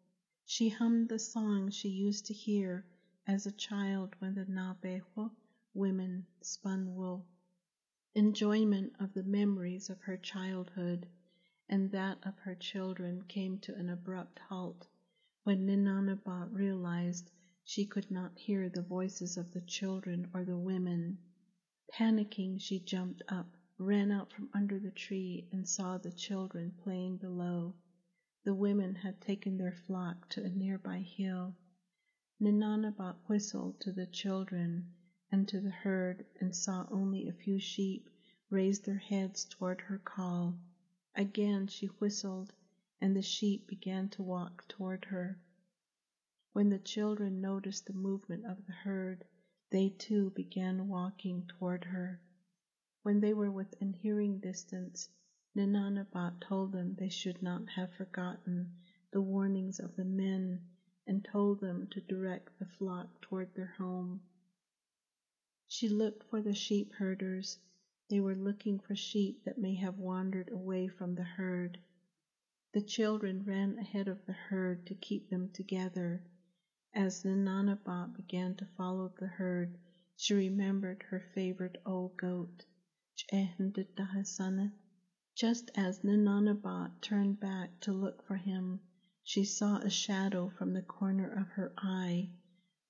She 0.45 0.71
hummed 0.71 1.09
the 1.09 1.21
song 1.21 1.71
she 1.71 1.89
used 1.89 2.27
to 2.27 2.35
hear 2.35 2.85
as 3.29 3.47
a 3.47 3.53
child 3.53 4.17
when 4.19 4.35
the 4.35 4.45
Naabeehó 4.45 5.31
women 5.73 6.27
spun 6.41 6.97
wool. 6.97 7.25
Enjoyment 8.17 8.93
of 8.99 9.15
the 9.15 9.23
memories 9.23 9.89
of 9.89 10.01
her 10.01 10.17
childhood 10.17 11.07
and 11.69 11.93
that 11.93 12.19
of 12.27 12.37
her 12.41 12.57
children 12.57 13.23
came 13.29 13.61
to 13.61 13.75
an 13.77 13.89
abrupt 13.89 14.41
halt 14.41 14.89
when 15.45 15.65
Ninanabat 15.65 16.53
realized 16.53 17.31
she 17.63 17.87
could 17.87 18.11
not 18.11 18.37
hear 18.37 18.69
the 18.69 18.83
voices 18.83 19.37
of 19.37 19.53
the 19.53 19.61
children 19.61 20.29
or 20.35 20.45
the 20.45 20.59
women. 20.59 21.19
Panicking, 21.93 22.61
she 22.61 22.81
jumped 22.81 23.23
up, 23.29 23.57
ran 23.79 24.11
out 24.11 24.33
from 24.33 24.51
under 24.53 24.81
the 24.81 24.91
tree, 24.91 25.47
and 25.53 25.69
saw 25.69 25.99
the 25.99 26.11
children 26.11 26.73
playing 26.83 27.19
below. 27.19 27.77
The 28.45 28.57
women 28.57 28.97
had 28.97 29.21
taken 29.21 29.57
their 29.57 29.71
flock 29.71 30.29
to 30.31 30.43
a 30.43 30.49
nearby 30.51 30.99
hill. 30.99 31.55
Ninanabat 32.41 33.15
whistled 33.29 33.79
to 33.79 33.93
the 33.93 34.09
children 34.09 34.89
and 35.31 35.47
to 35.47 35.61
the 35.61 35.71
herd 35.71 36.27
and 36.41 36.53
saw 36.53 36.85
only 36.91 37.29
a 37.29 37.33
few 37.33 37.61
sheep 37.61 38.11
raise 38.51 38.81
their 38.81 38.99
heads 38.99 39.45
toward 39.45 39.83
her 39.83 39.99
call. 39.99 40.59
Again 41.15 41.69
she 41.69 41.87
whistled, 41.87 42.53
and 43.01 43.15
the 43.15 43.23
sheep 43.23 43.69
began 43.69 44.09
to 44.09 44.25
walk 44.25 44.67
toward 44.67 45.05
her. 45.05 45.39
When 46.53 46.69
the 46.69 46.81
children 46.81 47.41
noticed 47.41 47.87
the 47.87 47.93
movement 47.93 48.45
of 48.45 48.67
the 48.67 48.73
herd, 48.73 49.25
they 49.71 49.91
too 49.91 50.31
began 50.31 50.89
walking 50.89 51.47
toward 51.47 51.85
her. 51.85 52.21
When 53.05 53.21
they 53.21 53.35
were 53.35 53.53
within 53.53 53.93
hearing 53.93 54.41
distance, 54.41 55.11
Ninanabat 55.55 56.41
told 56.41 56.73
them 56.73 56.95
they 56.95 57.11
should 57.11 57.43
not 57.43 57.69
have 57.69 57.93
forgotten 57.93 58.73
the 59.11 59.21
warnings 59.21 59.79
of 59.81 59.95
the 59.97 60.05
men 60.05 60.63
and 61.07 61.23
told 61.23 61.61
them 61.61 61.87
to 61.89 62.01
direct 62.01 62.59
the 62.59 62.65
flock 62.65 63.21
toward 63.21 63.55
their 63.55 63.75
home. 63.77 64.23
She 65.69 65.91
looked 65.91 66.25
for 66.31 66.41
the 66.41 66.55
sheep 66.55 66.95
herders. 66.95 67.59
They 68.09 68.19
were 68.19 68.35
looking 68.35 68.79
for 68.79 68.97
sheep 68.97 69.45
that 69.45 69.59
may 69.59 69.75
have 69.75 69.99
wandered 69.99 70.49
away 70.51 70.89
from 70.89 71.15
the 71.15 71.23
herd. 71.25 71.79
The 72.73 72.81
children 72.81 73.45
ran 73.45 73.77
ahead 73.79 74.09
of 74.09 74.25
the 74.25 74.33
herd 74.33 74.87
to 74.87 74.95
keep 74.95 75.29
them 75.29 75.51
together. 75.51 76.23
As 76.95 77.25
Ninanabat 77.25 78.15
began 78.17 78.55
to 78.57 78.65
follow 78.79 79.13
the 79.19 79.27
herd, 79.27 79.77
she 80.17 80.33
remembered 80.33 81.03
her 81.11 81.21
favorite 81.35 81.77
old 81.85 82.17
goat, 82.17 82.65
Ch'ehn'ditahesanet. 83.19 84.73
Just 85.35 85.71
as 85.75 86.01
Ninanabat 86.05 87.01
turned 87.01 87.41
back 87.41 87.81
to 87.81 87.93
look 87.95 88.23
for 88.23 88.37
him, 88.37 88.81
she 89.25 89.45
saw 89.45 89.79
a 89.79 89.89
shadow 89.89 90.51
from 90.51 90.75
the 90.75 90.83
corner 90.83 91.27
of 91.27 91.47
her 91.49 91.73
eye. 91.79 92.29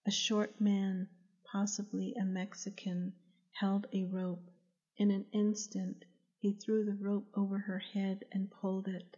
A 0.06 0.11
short 0.11 0.61
man, 0.61 1.08
possibly 1.44 2.12
a 2.16 2.25
Mexican, 2.25 3.12
held 3.52 3.87
a 3.92 4.02
rope. 4.06 4.50
In 4.96 5.12
an 5.12 5.25
instant, 5.30 6.04
he 6.37 6.52
threw 6.52 6.84
the 6.84 6.96
rope 6.96 7.30
over 7.34 7.58
her 7.58 7.78
head 7.78 8.25
and 8.32 8.50
pulled 8.50 8.88
it. 8.88 9.16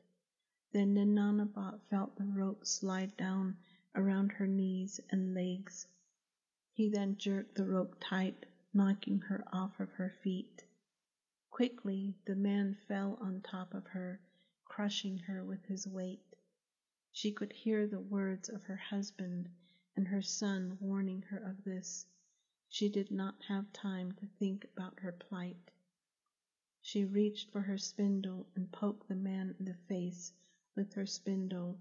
Then 0.73 0.93
Ninanabat 0.95 1.81
felt 1.88 2.16
the 2.16 2.26
rope 2.26 2.66
slide 2.66 3.16
down 3.16 3.57
around 3.95 4.33
her 4.33 4.47
knees 4.47 5.00
and 5.09 5.33
legs. 5.33 5.87
He 6.75 6.90
then 6.90 7.16
jerked 7.16 7.54
the 7.54 7.64
rope 7.64 7.97
tight, 8.00 8.45
knocking 8.75 9.21
her 9.21 9.43
off 9.50 9.81
of 9.81 9.88
her 9.93 10.11
feet. 10.23 10.62
Quickly, 11.57 12.17
the 12.25 12.35
man 12.35 12.75
fell 12.75 13.15
on 13.21 13.41
top 13.41 13.75
of 13.75 13.87
her, 13.87 14.19
crushing 14.65 15.19
her 15.19 15.45
with 15.45 15.65
his 15.67 15.87
weight. 15.87 16.35
She 17.13 17.31
could 17.31 17.53
hear 17.53 17.87
the 17.87 18.01
words 18.01 18.49
of 18.49 18.65
her 18.65 18.75
husband 18.75 19.49
and 19.95 20.09
her 20.09 20.21
son 20.21 20.77
warning 20.81 21.23
her 21.23 21.39
of 21.39 21.63
this. 21.63 22.07
She 22.69 22.89
did 22.89 23.13
not 23.13 23.41
have 23.45 23.73
time 23.73 24.11
to 24.17 24.27
think 24.27 24.65
about 24.65 24.99
her 24.99 25.13
plight. 25.13 25.71
She 26.83 27.05
reached 27.05 27.53
for 27.53 27.61
her 27.61 27.79
spindle 27.79 28.49
and 28.57 28.73
poked 28.73 29.07
the 29.07 29.15
man 29.15 29.55
in 29.61 29.65
the 29.65 29.75
face 29.87 30.33
with 30.75 30.93
her 30.95 31.07
spindle 31.07 31.79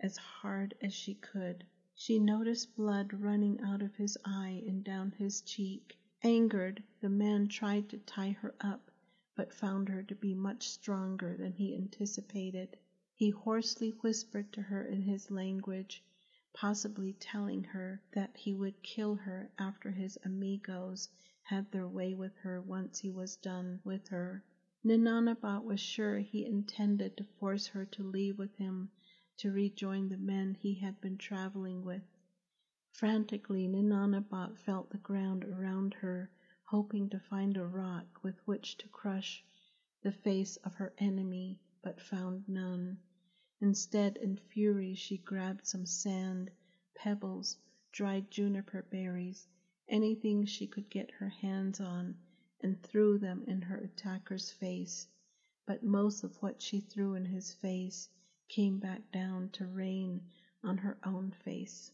as 0.00 0.18
hard 0.18 0.74
as 0.82 0.92
she 0.92 1.14
could. 1.14 1.64
She 1.94 2.18
noticed 2.18 2.76
blood 2.76 3.14
running 3.14 3.58
out 3.62 3.80
of 3.80 3.94
his 3.94 4.18
eye 4.22 4.62
and 4.66 4.84
down 4.84 5.12
his 5.12 5.40
cheek. 5.40 5.96
Angered, 6.22 6.82
the 7.00 7.08
man 7.08 7.48
tried 7.48 7.88
to 7.88 7.96
tie 7.96 8.32
her 8.32 8.54
up 8.60 8.90
but 9.36 9.52
found 9.52 9.88
her 9.88 10.00
to 10.00 10.14
be 10.14 10.32
much 10.32 10.68
stronger 10.68 11.36
than 11.36 11.52
he 11.52 11.74
anticipated. 11.74 12.76
He 13.16 13.30
hoarsely 13.30 13.90
whispered 14.00 14.52
to 14.52 14.62
her 14.62 14.84
in 14.84 15.02
his 15.02 15.28
language, 15.28 16.04
possibly 16.52 17.14
telling 17.14 17.64
her 17.64 18.00
that 18.12 18.36
he 18.36 18.54
would 18.54 18.80
kill 18.84 19.16
her 19.16 19.50
after 19.58 19.90
his 19.90 20.16
amigos 20.24 21.08
had 21.42 21.68
their 21.72 21.88
way 21.88 22.14
with 22.14 22.36
her 22.36 22.60
once 22.62 23.00
he 23.00 23.10
was 23.10 23.34
done 23.34 23.80
with 23.82 24.06
her. 24.06 24.44
Ninanabat 24.84 25.64
was 25.64 25.80
sure 25.80 26.20
he 26.20 26.46
intended 26.46 27.16
to 27.16 27.24
force 27.24 27.66
her 27.66 27.84
to 27.86 28.04
leave 28.04 28.38
with 28.38 28.54
him 28.54 28.88
to 29.38 29.50
rejoin 29.50 30.08
the 30.10 30.16
men 30.16 30.54
he 30.54 30.74
had 30.74 31.00
been 31.00 31.18
traveling 31.18 31.82
with. 31.84 32.04
Frantically, 32.92 33.66
Ninanabat 33.66 34.56
felt 34.58 34.90
the 34.90 34.98
ground 34.98 35.42
around 35.42 35.94
her 35.94 36.30
hoping 36.66 37.10
to 37.10 37.18
find 37.20 37.56
a 37.56 37.66
rock 37.66 38.22
with 38.22 38.36
which 38.46 38.76
to 38.78 38.88
crush 38.88 39.44
the 40.02 40.12
face 40.12 40.56
of 40.64 40.74
her 40.74 40.92
enemy. 40.98 41.60
but 41.82 42.00
found 42.00 42.48
none. 42.48 42.98
Instead, 43.60 44.16
in 44.16 44.36
fury, 44.36 44.94
she 44.94 45.18
grabbed 45.18 45.66
some 45.66 45.84
sand, 45.84 46.50
pebbles, 46.94 47.58
dried 47.92 48.30
juniper 48.30 48.82
berries, 48.90 49.46
anything 49.88 50.46
she 50.46 50.66
could 50.66 50.88
get 50.88 51.10
her 51.10 51.28
hands 51.28 51.80
on, 51.80 52.16
and 52.62 52.82
threw 52.82 53.18
them 53.18 53.44
in 53.46 53.60
her 53.60 53.76
attacker's 53.76 54.50
face. 54.50 55.06
But 55.66 55.82
most 55.82 56.24
of 56.24 56.34
what 56.42 56.62
she 56.62 56.80
threw 56.80 57.14
in 57.14 57.26
his 57.26 57.52
face 57.52 58.08
came 58.48 58.78
back 58.78 59.10
down 59.12 59.50
to 59.50 59.66
rain 59.66 60.22
on 60.62 60.78
her 60.78 60.98
own 61.04 61.30
face. 61.30 61.92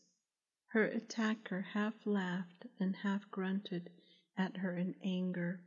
Her 0.68 0.84
attacker 0.84 1.60
half 1.60 2.06
laughed 2.06 2.66
and 2.78 2.94
half 2.94 3.28
grunted 3.32 3.90
at 4.40 4.56
her 4.56 4.74
in 4.74 4.94
anger. 5.02 5.60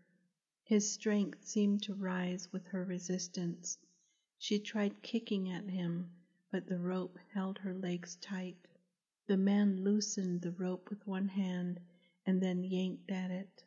His 0.64 0.92
strength 0.92 1.46
seemed 1.46 1.84
to 1.84 1.94
rise 1.94 2.52
with 2.52 2.66
her 2.70 2.84
resistance. 2.84 3.78
She 4.40 4.58
tried 4.58 5.04
kicking 5.04 5.52
at 5.52 5.70
him, 5.70 6.10
but 6.52 6.66
the 6.66 6.80
rope 6.80 7.20
held 7.34 7.60
her 7.60 7.76
legs 7.76 8.16
tight. 8.16 8.58
The 9.28 9.38
man 9.38 9.84
loosened 9.84 10.42
the 10.42 10.54
rope 10.54 10.90
with 10.90 11.06
one 11.06 11.28
hand 11.28 11.80
and 12.26 12.42
then 12.42 12.64
yanked 12.64 13.12
at 13.12 13.30
it. 13.30 13.64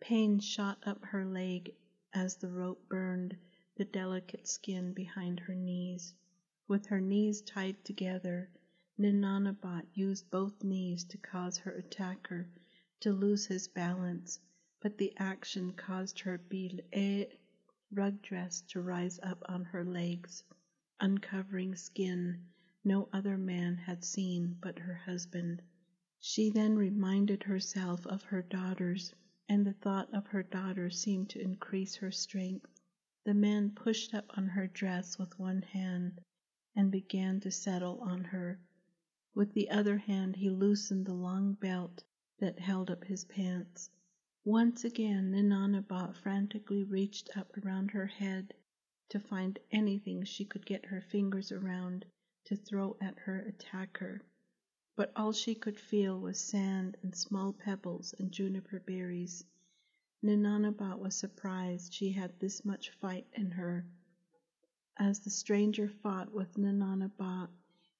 Pain 0.00 0.40
shot 0.40 0.82
up 0.84 1.04
her 1.04 1.24
leg 1.24 1.72
as 2.12 2.34
the 2.34 2.50
rope 2.50 2.88
burned 2.88 3.36
the 3.76 3.84
delicate 3.84 4.48
skin 4.48 4.92
behind 4.92 5.38
her 5.38 5.54
knees. 5.54 6.12
With 6.66 6.86
her 6.86 7.00
knees 7.00 7.40
tied 7.40 7.84
together, 7.84 8.50
Ninanabat 8.98 9.86
used 9.94 10.28
both 10.28 10.64
knees 10.64 11.04
to 11.04 11.18
cause 11.18 11.58
her 11.58 11.72
attacker 11.72 12.48
to 13.04 13.12
lose 13.12 13.44
his 13.44 13.68
balance 13.68 14.40
but 14.80 14.96
the 14.96 15.12
action 15.18 15.70
caused 15.74 16.20
her 16.20 16.38
bil'e 16.38 17.26
rug 17.92 18.22
dress 18.22 18.62
to 18.62 18.80
rise 18.80 19.20
up 19.22 19.42
on 19.46 19.62
her 19.62 19.84
legs, 19.84 20.42
uncovering 21.00 21.74
skin 21.74 22.42
no 22.82 23.06
other 23.12 23.36
man 23.36 23.76
had 23.76 24.02
seen 24.02 24.56
but 24.62 24.78
her 24.78 24.94
husband. 24.94 25.60
She 26.18 26.48
then 26.48 26.76
reminded 26.76 27.42
herself 27.42 28.06
of 28.06 28.22
her 28.22 28.40
daughters, 28.40 29.12
and 29.50 29.66
the 29.66 29.74
thought 29.74 30.08
of 30.14 30.26
her 30.28 30.42
daughters 30.42 30.98
seemed 30.98 31.28
to 31.28 31.42
increase 31.42 31.96
her 31.96 32.10
strength. 32.10 32.70
The 33.24 33.34
man 33.34 33.72
pushed 33.72 34.14
up 34.14 34.30
on 34.34 34.46
her 34.48 34.66
dress 34.66 35.18
with 35.18 35.38
one 35.38 35.60
hand 35.60 36.22
and 36.74 36.90
began 36.90 37.38
to 37.40 37.50
settle 37.50 38.00
on 38.00 38.24
her. 38.24 38.60
With 39.34 39.52
the 39.52 39.68
other 39.68 39.98
hand 39.98 40.36
he 40.36 40.48
loosened 40.48 41.04
the 41.04 41.12
long 41.12 41.52
belt 41.52 42.02
that 42.38 42.58
held 42.58 42.90
up 42.90 43.04
his 43.04 43.24
pants. 43.24 43.90
Once 44.44 44.84
again 44.84 45.30
Ninanabat 45.30 46.16
frantically 46.16 46.82
reached 46.82 47.30
up 47.36 47.56
around 47.58 47.92
her 47.92 48.06
head 48.06 48.52
to 49.08 49.20
find 49.20 49.58
anything 49.70 50.24
she 50.24 50.44
could 50.44 50.66
get 50.66 50.84
her 50.86 51.00
fingers 51.00 51.52
around 51.52 52.04
to 52.44 52.56
throw 52.56 52.96
at 53.00 53.18
her 53.20 53.40
attacker, 53.40 54.20
but 54.96 55.12
all 55.16 55.32
she 55.32 55.54
could 55.54 55.78
feel 55.78 56.20
was 56.20 56.38
sand 56.40 56.96
and 57.02 57.14
small 57.14 57.52
pebbles 57.52 58.14
and 58.18 58.32
juniper 58.32 58.80
berries. 58.80 59.44
Ninanabat 60.22 60.98
was 60.98 61.14
surprised 61.14 61.92
she 61.92 62.10
had 62.10 62.38
this 62.40 62.64
much 62.64 62.90
fight 62.90 63.26
in 63.34 63.50
her. 63.52 63.86
As 64.96 65.20
the 65.20 65.30
stranger 65.30 65.88
fought 65.88 66.32
with 66.32 66.56
Ninanabat, 66.56 67.48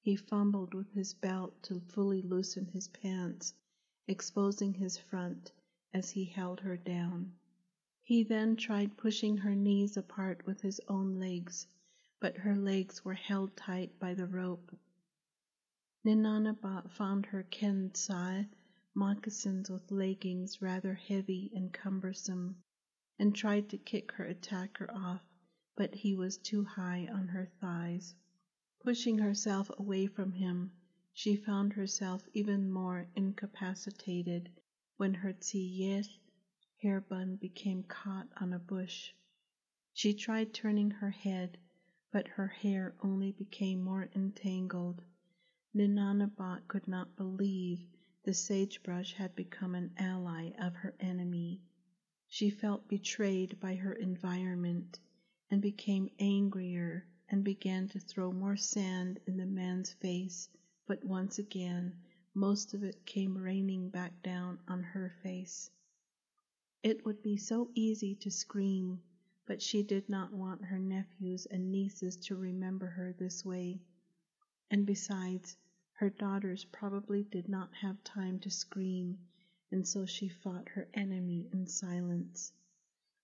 he 0.01 0.17
fumbled 0.17 0.75
with 0.75 0.91
his 0.93 1.15
belt 1.15 1.63
to 1.65 1.81
fully 1.81 2.23
loosen 2.23 2.67
his 2.67 2.89
pants, 2.89 3.55
exposing 4.07 4.75
his 4.75 4.99
front 4.99 5.51
as 5.93 6.11
he 6.11 6.25
held 6.25 6.61
her 6.61 6.77
down. 6.77 7.33
He 8.03 8.23
then 8.23 8.57
tried 8.57 8.97
pushing 8.99 9.39
her 9.39 9.55
knees 9.55 9.97
apart 9.97 10.45
with 10.47 10.61
his 10.61 10.81
own 10.89 11.19
legs, 11.19 11.67
but 12.21 12.37
her 12.37 12.55
legs 12.55 13.05
were 13.05 13.15
held 13.15 13.57
tight 13.57 13.99
by 13.99 14.13
the 14.15 14.27
rope. 14.27 14.77
Ninanabat 16.05 16.91
found 16.91 17.25
her 17.27 17.45
kensai 17.45 18.47
moccasins 18.95 19.71
with 19.71 19.91
leggings 19.91 20.61
rather 20.61 20.95
heavy 20.95 21.51
and 21.55 21.73
cumbersome, 21.73 22.57
and 23.19 23.35
tried 23.35 23.71
to 23.71 23.79
kick 23.79 24.13
her 24.13 24.25
attacker 24.27 24.91
off, 24.93 25.23
but 25.77 25.95
he 25.95 26.15
was 26.15 26.37
too 26.37 26.63
high 26.65 27.09
on 27.11 27.29
her 27.29 27.51
thighs. 27.61 28.15
Pushing 28.83 29.19
herself 29.19 29.71
away 29.79 30.07
from 30.07 30.33
him, 30.33 30.71
she 31.17 31.37
found 31.37 31.73
herself 31.73 32.29
even 32.33 32.69
more 32.69 33.07
incapacitated 33.15 34.51
when 34.97 35.15
her 35.15 35.33
tsiye 35.33 36.05
hair 36.83 37.01
bun 37.01 37.37
became 37.37 37.85
caught 37.85 38.29
on 38.41 38.53
a 38.53 38.59
bush. 38.59 39.13
She 39.93 40.13
tried 40.13 40.53
turning 40.53 40.91
her 40.91 41.11
head, 41.11 41.57
but 42.11 42.27
her 42.27 42.49
hair 42.49 42.97
only 43.01 43.31
became 43.31 43.81
more 43.81 44.11
entangled. 44.13 45.05
Ninanabat 45.73 46.67
could 46.67 46.89
not 46.89 47.15
believe 47.15 47.87
the 48.25 48.35
sagebrush 48.35 49.13
had 49.13 49.37
become 49.37 49.77
an 49.77 49.93
ally 49.97 50.51
of 50.59 50.75
her 50.75 50.97
enemy. 50.99 51.61
She 52.27 52.51
felt 52.51 52.89
betrayed 52.89 53.61
by 53.61 53.77
her 53.77 53.93
environment 53.93 54.99
and 55.49 55.63
became 55.63 56.11
angrier 56.19 57.07
and 57.29 57.45
began 57.45 57.87
to 57.91 58.01
throw 58.01 58.33
more 58.33 58.57
sand 58.57 59.21
in 59.29 59.37
the 59.37 59.47
man's 59.47 59.93
face, 59.93 60.49
but 60.87 61.03
once 61.03 61.39
again 61.39 61.95
most 62.35 62.75
of 62.75 62.83
it 62.83 63.07
came 63.07 63.39
raining 63.39 63.89
back 63.89 64.23
down 64.23 64.59
on 64.69 64.83
her 64.83 65.15
face. 65.23 65.71
It 66.83 67.07
would 67.07 67.23
be 67.23 67.37
so 67.37 67.71
easy 67.75 68.15
to 68.17 68.31
scream, 68.31 69.01
but 69.47 69.63
she 69.63 69.83
did 69.83 70.09
not 70.09 70.33
want 70.33 70.65
her 70.65 70.79
nephews 70.79 71.47
and 71.47 71.71
nieces 71.71 72.17
to 72.19 72.37
remember 72.37 72.87
her 72.87 73.15
this 73.15 73.45
way. 73.45 73.81
And 74.71 74.85
besides, 74.85 75.57
her 75.93 76.11
daughters 76.11 76.65
probably 76.65 77.23
did 77.23 77.49
not 77.49 77.73
have 77.75 78.05
time 78.05 78.39
to 78.41 78.51
scream, 78.51 79.19
and 79.71 79.87
so 79.87 80.05
she 80.05 80.29
fought 80.29 80.69
her 80.71 80.89
enemy 80.93 81.49
in 81.53 81.67
silence. 81.67 82.53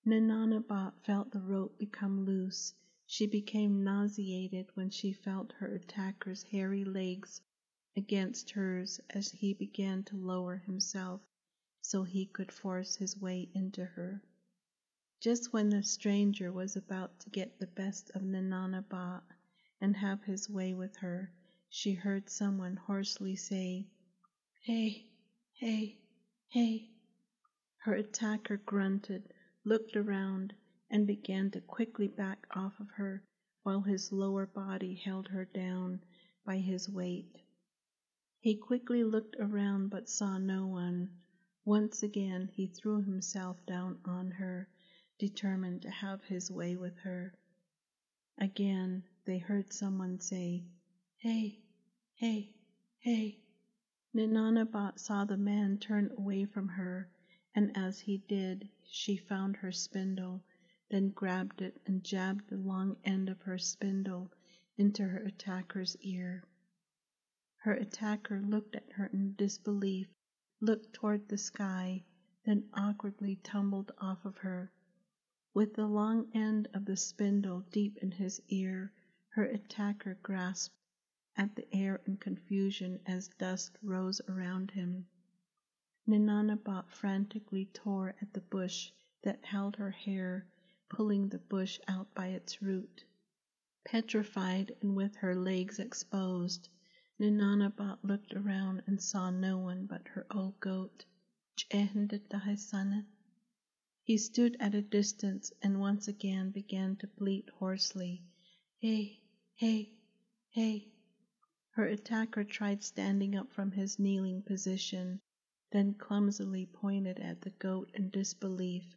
Ninanabat 0.06 0.94
felt 1.04 1.30
the 1.32 1.40
rope 1.42 1.76
become 1.78 2.24
loose. 2.24 2.72
She 3.06 3.26
became 3.26 3.84
nauseated 3.84 4.68
when 4.74 4.88
she 4.88 5.12
felt 5.12 5.52
her 5.52 5.74
attacker's 5.74 6.44
hairy 6.44 6.84
legs 6.84 7.42
against 7.96 8.50
hers 8.50 9.00
as 9.10 9.30
he 9.32 9.52
began 9.52 10.02
to 10.04 10.16
lower 10.16 10.56
himself 10.56 11.20
so 11.82 12.04
he 12.04 12.26
could 12.26 12.52
force 12.52 12.96
his 12.96 13.16
way 13.20 13.48
into 13.54 13.84
her. 13.84 14.22
Just 15.20 15.52
when 15.52 15.68
the 15.68 15.82
stranger 15.82 16.52
was 16.52 16.76
about 16.76 17.18
to 17.20 17.30
get 17.30 17.58
the 17.58 17.66
best 17.66 18.10
of 18.14 18.22
Ninanabat 18.22 19.22
and 19.80 19.96
have 19.96 20.22
his 20.24 20.48
way 20.48 20.72
with 20.72 20.96
her, 20.96 21.32
she 21.68 21.92
heard 21.92 22.30
someone 22.30 22.76
hoarsely 22.76 23.36
say, 23.36 23.86
Hey, 24.62 25.06
hey, 25.54 25.98
hey. 26.48 26.90
Her 27.78 27.94
attacker 27.94 28.58
grunted, 28.58 29.32
looked 29.64 29.96
around, 29.96 30.54
and 30.90 31.06
began 31.06 31.50
to 31.52 31.60
quickly 31.60 32.08
back 32.08 32.46
off 32.52 32.78
of 32.80 32.88
her 32.90 33.22
while 33.62 33.82
his 33.82 34.12
lower 34.12 34.46
body 34.46 34.94
held 34.94 35.28
her 35.28 35.44
down 35.44 36.02
by 36.44 36.58
his 36.58 36.88
weight. 36.88 37.39
He 38.42 38.56
quickly 38.56 39.04
looked 39.04 39.36
around 39.38 39.90
but 39.90 40.08
saw 40.08 40.38
no 40.38 40.66
one. 40.66 41.10
Once 41.66 42.02
again 42.02 42.48
he 42.48 42.66
threw 42.68 43.02
himself 43.02 43.66
down 43.66 44.00
on 44.06 44.30
her, 44.30 44.66
determined 45.18 45.82
to 45.82 45.90
have 45.90 46.24
his 46.24 46.50
way 46.50 46.74
with 46.74 46.96
her. 47.00 47.34
Again 48.38 49.04
they 49.26 49.36
heard 49.36 49.74
someone 49.74 50.20
say, 50.20 50.64
Hey, 51.18 51.60
hey, 52.14 52.54
hey. 53.00 53.40
Ninanabat 54.14 54.98
saw 54.98 55.26
the 55.26 55.36
man 55.36 55.76
turn 55.76 56.10
away 56.16 56.46
from 56.46 56.68
her, 56.68 57.10
and 57.54 57.76
as 57.76 58.00
he 58.00 58.16
did, 58.26 58.70
she 58.84 59.18
found 59.18 59.56
her 59.56 59.70
spindle, 59.70 60.42
then 60.90 61.10
grabbed 61.10 61.60
it 61.60 61.78
and 61.84 62.02
jabbed 62.02 62.48
the 62.48 62.56
long 62.56 62.96
end 63.04 63.28
of 63.28 63.42
her 63.42 63.58
spindle 63.58 64.32
into 64.78 65.02
her 65.06 65.18
attacker's 65.24 65.94
ear. 66.00 66.42
Her 67.62 67.74
attacker 67.74 68.40
looked 68.40 68.74
at 68.74 68.90
her 68.92 69.04
in 69.08 69.34
disbelief, 69.34 70.08
looked 70.62 70.94
toward 70.94 71.28
the 71.28 71.36
sky, 71.36 72.04
then 72.46 72.70
awkwardly 72.72 73.36
tumbled 73.36 73.92
off 73.98 74.24
of 74.24 74.38
her. 74.38 74.72
With 75.52 75.74
the 75.74 75.86
long 75.86 76.30
end 76.32 76.68
of 76.72 76.86
the 76.86 76.96
spindle 76.96 77.60
deep 77.70 77.98
in 77.98 78.12
his 78.12 78.40
ear, 78.48 78.94
her 79.32 79.44
attacker 79.44 80.14
grasped 80.22 80.74
at 81.36 81.54
the 81.54 81.70
air 81.70 82.00
in 82.06 82.16
confusion 82.16 82.98
as 83.04 83.28
dust 83.28 83.76
rose 83.82 84.22
around 84.26 84.70
him. 84.70 85.06
Ninanabat 86.08 86.88
frantically 86.88 87.66
tore 87.74 88.14
at 88.22 88.32
the 88.32 88.40
bush 88.40 88.90
that 89.20 89.44
held 89.44 89.76
her 89.76 89.90
hair, 89.90 90.46
pulling 90.88 91.28
the 91.28 91.38
bush 91.38 91.78
out 91.86 92.14
by 92.14 92.28
its 92.28 92.62
root. 92.62 93.04
Petrified 93.84 94.74
and 94.80 94.96
with 94.96 95.16
her 95.16 95.34
legs 95.34 95.78
exposed, 95.78 96.70
Ninanabat 97.20 97.98
looked 98.02 98.32
around 98.32 98.82
and 98.86 98.98
saw 98.98 99.28
no 99.28 99.58
one 99.58 99.84
but 99.84 100.08
her 100.08 100.26
old 100.30 100.58
goat. 100.58 101.04
He 104.02 104.16
stood 104.16 104.56
at 104.58 104.74
a 104.74 104.80
distance 104.80 105.52
and 105.60 105.78
once 105.78 106.08
again 106.08 106.50
began 106.50 106.96
to 106.96 107.06
bleat 107.06 107.50
hoarsely, 107.50 108.22
Hey, 108.78 109.20
hey, 109.56 109.92
hey. 110.48 110.94
Her 111.72 111.84
attacker 111.84 112.42
tried 112.42 112.82
standing 112.82 113.36
up 113.36 113.52
from 113.52 113.72
his 113.72 113.98
kneeling 113.98 114.40
position, 114.40 115.20
then 115.72 115.92
clumsily 115.92 116.64
pointed 116.64 117.18
at 117.18 117.42
the 117.42 117.50
goat 117.50 117.90
in 117.92 118.08
disbelief 118.08 118.96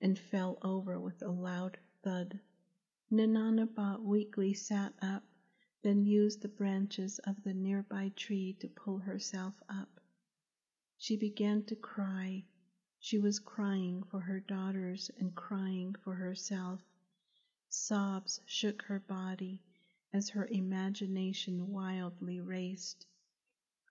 and 0.00 0.18
fell 0.18 0.58
over 0.62 0.98
with 0.98 1.22
a 1.22 1.30
loud 1.30 1.78
thud. 2.02 2.40
Nananaba 3.12 4.00
weakly 4.02 4.54
sat 4.54 4.92
up, 5.00 5.22
then 5.82 6.04
used 6.04 6.42
the 6.42 6.48
branches 6.48 7.18
of 7.20 7.42
the 7.42 7.54
nearby 7.54 8.10
tree 8.16 8.52
to 8.60 8.68
pull 8.68 8.98
herself 8.98 9.54
up. 9.68 10.00
She 10.98 11.16
began 11.16 11.64
to 11.64 11.76
cry. 11.76 12.44
She 12.98 13.18
was 13.18 13.38
crying 13.38 14.02
for 14.02 14.20
her 14.20 14.40
daughters 14.40 15.10
and 15.18 15.34
crying 15.34 15.94
for 15.94 16.14
herself. 16.14 16.82
Sobs 17.68 18.40
shook 18.44 18.82
her 18.82 19.00
body 19.00 19.62
as 20.12 20.28
her 20.28 20.46
imagination 20.48 21.72
wildly 21.72 22.40
raced. 22.40 23.06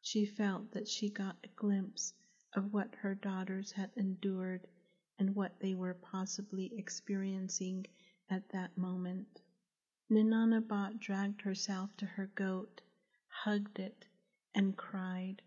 She 0.02 0.26
felt 0.26 0.72
that 0.72 0.88
she 0.88 1.10
got 1.10 1.38
a 1.44 1.48
glimpse 1.56 2.14
of 2.54 2.72
what 2.74 2.94
her 2.96 3.16
daughters 3.16 3.72
had 3.72 3.92
endured 3.96 4.68
and 5.18 5.36
what 5.36 5.60
they 5.60 5.76
were 5.76 5.94
possibly 5.94 6.72
experiencing 6.78 7.86
at 8.30 8.48
that 8.50 8.78
moment. 8.78 9.42
Ninanabat 10.12 11.00
dragged 11.00 11.42
herself 11.42 11.96
to 11.98 12.06
her 12.08 12.26
goat, 12.34 12.82
hugged 13.28 13.78
it, 13.78 14.08
and 14.56 14.76
cried. 14.76 15.44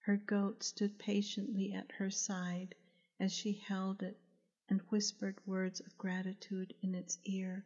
Her 0.00 0.16
goat 0.16 0.64
stood 0.64 0.98
patiently 0.98 1.72
at 1.72 1.92
her 1.92 2.10
side 2.10 2.74
as 3.20 3.32
she 3.32 3.52
held 3.52 4.02
it 4.02 4.18
and 4.68 4.80
whispered 4.88 5.38
words 5.46 5.78
of 5.78 5.96
gratitude 5.98 6.74
in 6.82 6.96
its 6.96 7.20
ear. 7.26 7.64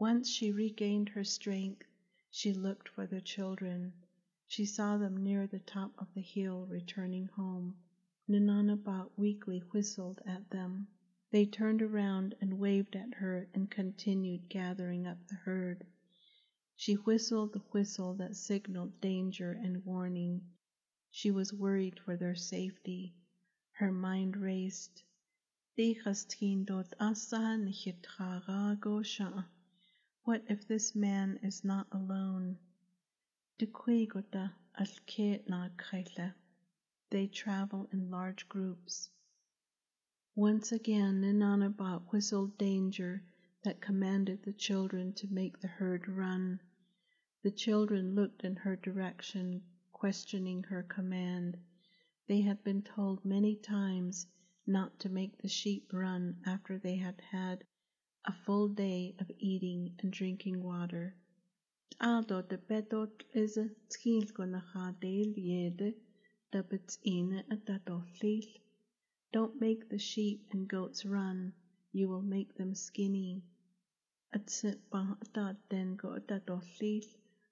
Once 0.00 0.28
she 0.28 0.50
regained 0.50 1.10
her 1.10 1.22
strength, 1.22 1.86
she 2.28 2.52
looked 2.52 2.88
for 2.88 3.06
the 3.06 3.20
children. 3.20 3.92
She 4.48 4.64
saw 4.64 4.96
them 4.98 5.22
near 5.22 5.46
the 5.46 5.60
top 5.60 5.92
of 5.96 6.12
the 6.14 6.22
hill 6.22 6.66
returning 6.66 7.26
home. 7.26 7.76
Nananabat 8.28 9.10
weakly 9.16 9.60
whistled 9.70 10.20
at 10.26 10.50
them. 10.50 10.88
They 11.32 11.46
turned 11.46 11.80
around 11.80 12.34
and 12.42 12.58
waved 12.58 12.94
at 12.94 13.14
her 13.14 13.48
and 13.54 13.70
continued 13.70 14.50
gathering 14.50 15.06
up 15.06 15.16
the 15.28 15.34
herd. 15.36 15.86
She 16.76 16.92
whistled 16.92 17.54
the 17.54 17.62
whistle 17.70 18.12
that 18.16 18.36
signaled 18.36 19.00
danger 19.00 19.52
and 19.52 19.82
warning. 19.86 20.42
She 21.10 21.30
was 21.30 21.50
worried 21.50 21.98
for 21.98 22.18
their 22.18 22.34
safety. 22.34 23.14
Her 23.70 23.90
mind 23.90 24.36
raced. 24.36 25.04
What 30.24 30.44
if 30.50 30.68
this 30.68 30.94
man 30.94 31.38
is 31.42 31.64
not 31.64 31.86
alone? 31.92 32.58
They 37.10 37.26
travel 37.26 37.88
in 37.90 38.10
large 38.10 38.48
groups. 38.50 39.08
Once 40.34 40.72
again 40.72 41.20
Ninanabat 41.20 42.10
whistled 42.10 42.56
danger 42.56 43.22
that 43.64 43.82
commanded 43.82 44.42
the 44.42 44.52
children 44.54 45.12
to 45.12 45.26
make 45.28 45.60
the 45.60 45.68
herd 45.68 46.08
run. 46.08 46.58
The 47.42 47.50
children 47.50 48.14
looked 48.14 48.42
in 48.42 48.56
her 48.56 48.74
direction, 48.76 49.62
questioning 49.92 50.62
her 50.62 50.84
command. 50.84 51.58
They 52.28 52.40
had 52.40 52.64
been 52.64 52.80
told 52.80 53.22
many 53.26 53.56
times 53.56 54.26
not 54.66 54.98
to 55.00 55.10
make 55.10 55.36
the 55.36 55.48
sheep 55.48 55.92
run 55.92 56.38
after 56.46 56.78
they 56.78 56.96
had 56.96 57.20
had 57.30 57.64
a 58.24 58.32
full 58.32 58.68
day 58.70 59.14
of 59.18 59.30
eating 59.38 59.94
and 59.98 60.10
drinking 60.10 60.62
water. 60.62 61.14
Don't 69.32 69.58
make 69.58 69.88
the 69.88 69.98
sheep 69.98 70.44
and 70.50 70.68
goats 70.68 71.06
run, 71.06 71.54
you 71.90 72.06
will 72.06 72.20
make 72.20 72.54
them 72.54 72.74
skinny. 72.74 73.42
Atsipa 74.34 75.16
den 75.70 75.96
go 75.96 76.18
tatohlil, 76.20 77.06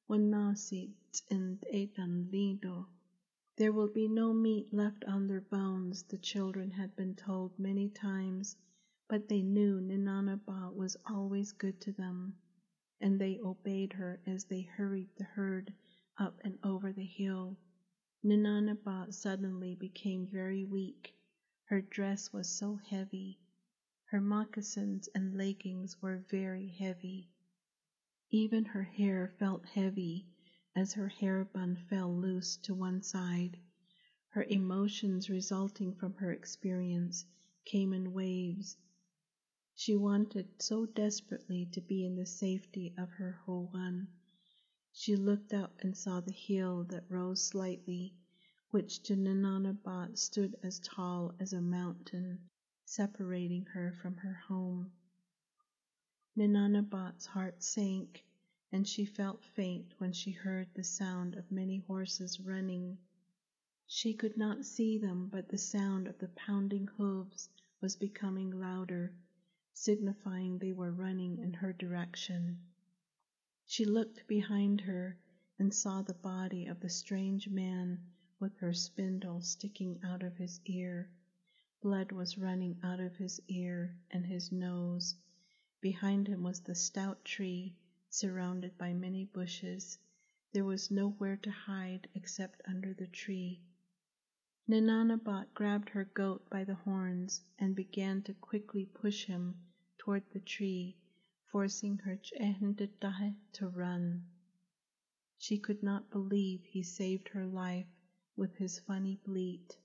wanasit 0.07 0.93
and 1.31 1.59
etan 1.73 2.31
lido. 2.31 2.87
There 3.57 3.73
will 3.73 3.89
be 3.89 4.09
no 4.09 4.35
meat 4.35 4.75
left 4.75 5.07
on 5.07 5.27
their 5.27 5.41
bones, 5.41 6.03
the 6.03 6.19
children 6.19 6.71
had 6.71 6.95
been 6.97 7.15
told 7.15 7.59
many 7.59 7.89
times, 7.89 8.57
but 9.09 9.27
they 9.29 9.41
knew 9.41 9.81
Ninanaba 9.81 10.75
was 10.75 10.99
always 11.07 11.53
good 11.53 11.81
to 11.81 11.93
them, 11.93 12.37
and 13.01 13.19
they 13.19 13.41
obeyed 13.41 13.95
her 13.95 14.21
as 14.27 14.45
they 14.45 14.61
hurried 14.61 15.09
the 15.17 15.25
herd 15.25 15.73
up 16.19 16.39
and 16.45 16.59
over 16.63 16.93
the 16.93 17.07
hill. 17.07 17.57
Ninanaba 18.23 19.11
suddenly 19.15 19.75
became 19.77 20.27
very 20.27 20.67
weak. 20.67 21.15
Her 21.71 21.83
dress 21.83 22.33
was 22.33 22.49
so 22.49 22.75
heavy. 22.75 23.39
Her 24.07 24.21
moccasins 24.21 25.09
and 25.15 25.37
leggings 25.37 26.03
were 26.03 26.25
very 26.29 26.67
heavy. 26.67 27.31
Even 28.29 28.65
her 28.65 28.83
hair 28.83 29.29
felt 29.39 29.65
heavy 29.67 30.27
as 30.75 30.95
her 30.95 31.07
hair 31.07 31.45
bun 31.45 31.77
fell 31.89 32.13
loose 32.13 32.57
to 32.65 32.75
one 32.75 33.03
side. 33.03 33.57
Her 34.31 34.43
emotions 34.43 35.31
resulting 35.31 35.95
from 35.95 36.15
her 36.15 36.33
experience 36.33 37.25
came 37.65 37.93
in 37.93 38.13
waves. 38.13 38.77
She 39.77 39.95
wanted 39.95 40.49
so 40.61 40.87
desperately 40.87 41.67
to 41.67 41.81
be 41.81 42.05
in 42.05 42.17
the 42.17 42.27
safety 42.27 42.93
of 42.99 43.11
her 43.11 43.39
hogan. 43.47 44.09
She 44.91 45.15
looked 45.15 45.55
up 45.55 45.79
and 45.79 45.97
saw 45.97 46.21
the 46.21 46.33
hill 46.33 46.83
that 46.91 47.09
rose 47.09 47.45
slightly 47.45 48.17
which 48.71 49.03
to 49.03 49.17
Ninanabat 49.17 50.17
stood 50.17 50.57
as 50.63 50.79
tall 50.79 51.35
as 51.41 51.53
a 51.53 51.61
mountain, 51.61 52.39
separating 52.85 53.65
her 53.65 53.93
from 54.01 54.17
her 54.17 54.35
home. 54.35 54.93
Ninanabat's 56.37 57.27
heart 57.27 57.61
sank, 57.65 58.25
and 58.71 58.87
she 58.87 59.05
felt 59.05 59.45
faint 59.45 59.93
when 59.99 60.13
she 60.13 60.31
heard 60.31 60.69
the 60.73 60.85
sound 60.85 61.35
of 61.35 61.51
many 61.51 61.79
horses 61.79 62.39
running. 62.39 62.97
She 63.89 64.15
could 64.15 64.37
not 64.37 64.65
see 64.65 64.99
them, 64.99 65.27
but 65.27 65.49
the 65.49 65.59
sound 65.59 66.07
of 66.07 66.17
the 66.19 66.29
pounding 66.29 66.87
hoofs 66.97 67.49
was 67.81 67.97
becoming 67.97 68.53
louder, 68.53 69.13
signifying 69.73 70.59
they 70.59 70.73
were 70.73 70.93
running 70.93 71.39
in 71.39 71.55
her 71.55 71.73
direction. 71.73 72.61
She 73.67 73.85
looked 73.85 74.29
behind 74.29 74.83
her 74.83 75.19
and 75.59 75.75
saw 75.75 76.03
the 76.03 76.15
body 76.15 76.67
of 76.67 76.79
the 76.79 76.89
strange 76.89 77.49
man 77.49 77.99
with 78.41 78.57
her 78.57 78.73
spindle 78.73 79.39
sticking 79.43 80.01
out 80.03 80.23
of 80.23 80.35
his 80.39 80.61
ear. 80.65 81.11
Blood 81.83 82.11
was 82.11 82.39
running 82.39 82.75
out 82.83 82.99
of 82.99 83.15
his 83.17 83.39
ear 83.49 83.95
and 84.11 84.25
his 84.25 84.51
nose. 84.51 85.15
Behind 85.83 86.27
him 86.27 86.43
was 86.43 86.61
the 86.61 86.75
stout 86.75 87.23
tree, 87.23 87.77
surrounded 88.09 88.79
by 88.79 88.95
many 88.95 89.27
bushes. 89.27 89.99
There 90.53 90.65
was 90.65 90.91
nowhere 90.91 91.37
to 91.37 91.51
hide 91.51 92.09
except 92.15 92.63
under 92.67 92.95
the 92.95 93.09
tree. 93.09 93.61
Ninanabat 94.67 95.53
grabbed 95.53 95.91
her 95.91 96.05
goat 96.05 96.49
by 96.49 96.65
the 96.65 96.77
horns 96.77 97.43
and 97.59 97.77
began 97.77 98.23
to 98.23 98.33
quickly 98.33 98.87
push 98.87 99.27
him 99.27 99.55
toward 99.99 100.23
the 100.31 100.41
tree, 100.41 100.97
forcing 101.53 101.99
her 101.99 102.17
to 102.17 103.69
run. 103.69 104.25
She 105.37 105.59
could 105.59 105.83
not 105.83 106.11
believe 106.11 106.65
he 106.65 106.83
saved 106.83 107.29
her 107.29 107.47
life 107.47 107.87
with 108.41 108.57
his 108.57 108.79
funny 108.79 109.21
bleat. 109.23 109.77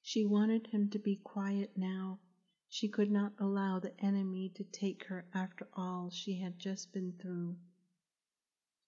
She 0.00 0.24
wanted 0.24 0.68
him 0.68 0.88
to 0.88 0.98
be 0.98 1.16
quiet 1.16 1.76
now. 1.76 2.18
She 2.66 2.88
could 2.88 3.10
not 3.10 3.34
allow 3.38 3.78
the 3.78 3.92
enemy 4.00 4.48
to 4.54 4.64
take 4.64 5.04
her 5.04 5.26
after 5.34 5.68
all 5.74 6.08
she 6.08 6.36
had 6.40 6.58
just 6.58 6.94
been 6.94 7.12
through. 7.12 7.56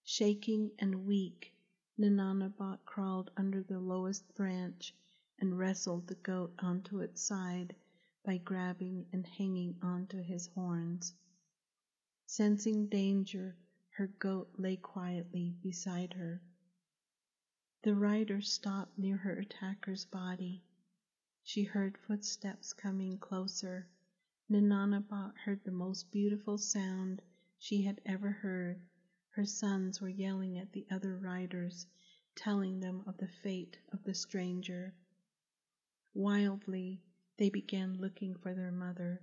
Shaking 0.02 0.70
and 0.78 1.04
weak, 1.04 1.52
Ninanabat 1.98 2.86
crawled 2.86 3.30
under 3.36 3.62
the 3.62 3.78
lowest 3.78 4.34
branch 4.34 4.94
and 5.38 5.58
wrestled 5.58 6.06
the 6.06 6.14
goat 6.14 6.54
onto 6.58 7.00
its 7.00 7.20
side 7.20 7.76
by 8.24 8.38
grabbing 8.38 9.04
and 9.12 9.26
hanging 9.26 9.76
onto 9.82 10.22
his 10.22 10.46
horns. 10.46 11.12
Sensing 12.24 12.86
danger, 12.86 13.58
her 13.90 14.06
goat 14.06 14.48
lay 14.56 14.76
quietly 14.76 15.54
beside 15.62 16.14
her. 16.14 16.40
The 17.82 17.94
rider 17.94 18.40
stopped 18.40 18.98
near 18.98 19.16
her 19.18 19.38
attacker's 19.38 20.04
body. 20.04 20.64
She 21.44 21.62
heard 21.62 21.96
footsteps 21.96 22.72
coming 22.72 23.18
closer. 23.18 23.86
Ninanabat 24.50 25.36
heard 25.36 25.62
the 25.62 25.70
most 25.70 26.10
beautiful 26.10 26.58
sound 26.58 27.22
she 27.56 27.82
had 27.82 28.00
ever 28.04 28.32
heard. 28.32 28.80
Her 29.30 29.44
sons 29.44 30.00
were 30.00 30.08
yelling 30.08 30.58
at 30.58 30.72
the 30.72 30.88
other 30.90 31.16
riders, 31.18 31.86
telling 32.34 32.80
them 32.80 33.04
of 33.06 33.16
the 33.18 33.28
fate 33.28 33.78
of 33.92 34.02
the 34.02 34.14
stranger. 34.14 34.92
Wildly, 36.14 37.00
they 37.36 37.48
began 37.48 37.98
looking 38.00 38.34
for 38.34 38.54
their 38.54 38.72
mother. 38.72 39.22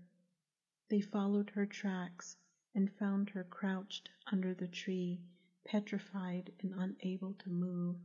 They 0.88 1.02
followed 1.02 1.50
her 1.50 1.66
tracks 1.66 2.38
and 2.74 2.90
found 2.94 3.32
her 3.32 3.44
crouched 3.44 4.10
under 4.28 4.54
the 4.54 4.70
tree, 4.70 5.20
petrified 5.66 6.54
and 6.62 6.74
unable 6.74 7.34
to 7.34 7.50
move. 7.50 7.98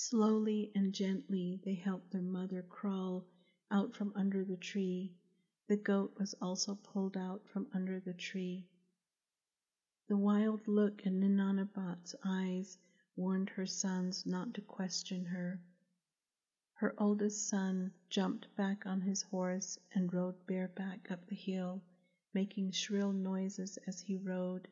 Slowly 0.00 0.70
and 0.76 0.94
gently 0.94 1.58
they 1.64 1.74
helped 1.74 2.12
their 2.12 2.22
mother 2.22 2.62
crawl 2.62 3.26
out 3.68 3.96
from 3.96 4.12
under 4.14 4.44
the 4.44 4.56
tree. 4.56 5.12
The 5.66 5.76
goat 5.76 6.16
was 6.16 6.34
also 6.34 6.76
pulled 6.76 7.16
out 7.16 7.44
from 7.48 7.66
under 7.72 7.98
the 7.98 8.14
tree. 8.14 8.64
The 10.06 10.16
wild 10.16 10.68
look 10.68 11.04
in 11.04 11.18
Ninanabot's 11.18 12.14
eyes 12.22 12.78
warned 13.16 13.50
her 13.50 13.66
sons 13.66 14.24
not 14.24 14.54
to 14.54 14.60
question 14.60 15.24
her. 15.24 15.60
Her 16.74 16.94
oldest 16.96 17.48
son 17.48 17.92
jumped 18.08 18.54
back 18.54 18.86
on 18.86 19.00
his 19.00 19.22
horse 19.22 19.80
and 19.92 20.14
rode 20.14 20.46
bareback 20.46 21.10
up 21.10 21.26
the 21.26 21.34
hill, 21.34 21.82
making 22.32 22.70
shrill 22.70 23.12
noises 23.12 23.78
as 23.78 24.00
he 24.02 24.16
rode. 24.16 24.68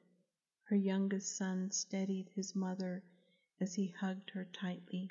Her 0.63 0.77
youngest 0.77 1.35
son 1.35 1.73
steadied 1.73 2.29
his 2.29 2.55
mother 2.55 3.03
as 3.59 3.75
he 3.75 3.87
hugged 3.89 4.29
her 4.31 4.45
tightly. 4.53 5.11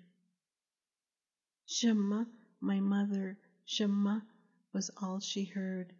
Shema, 1.65 2.25
my 2.61 2.79
mother, 2.79 3.39
Shema, 3.65 4.19
was 4.71 4.91
all 4.97 5.19
she 5.19 5.45
heard. 5.45 5.91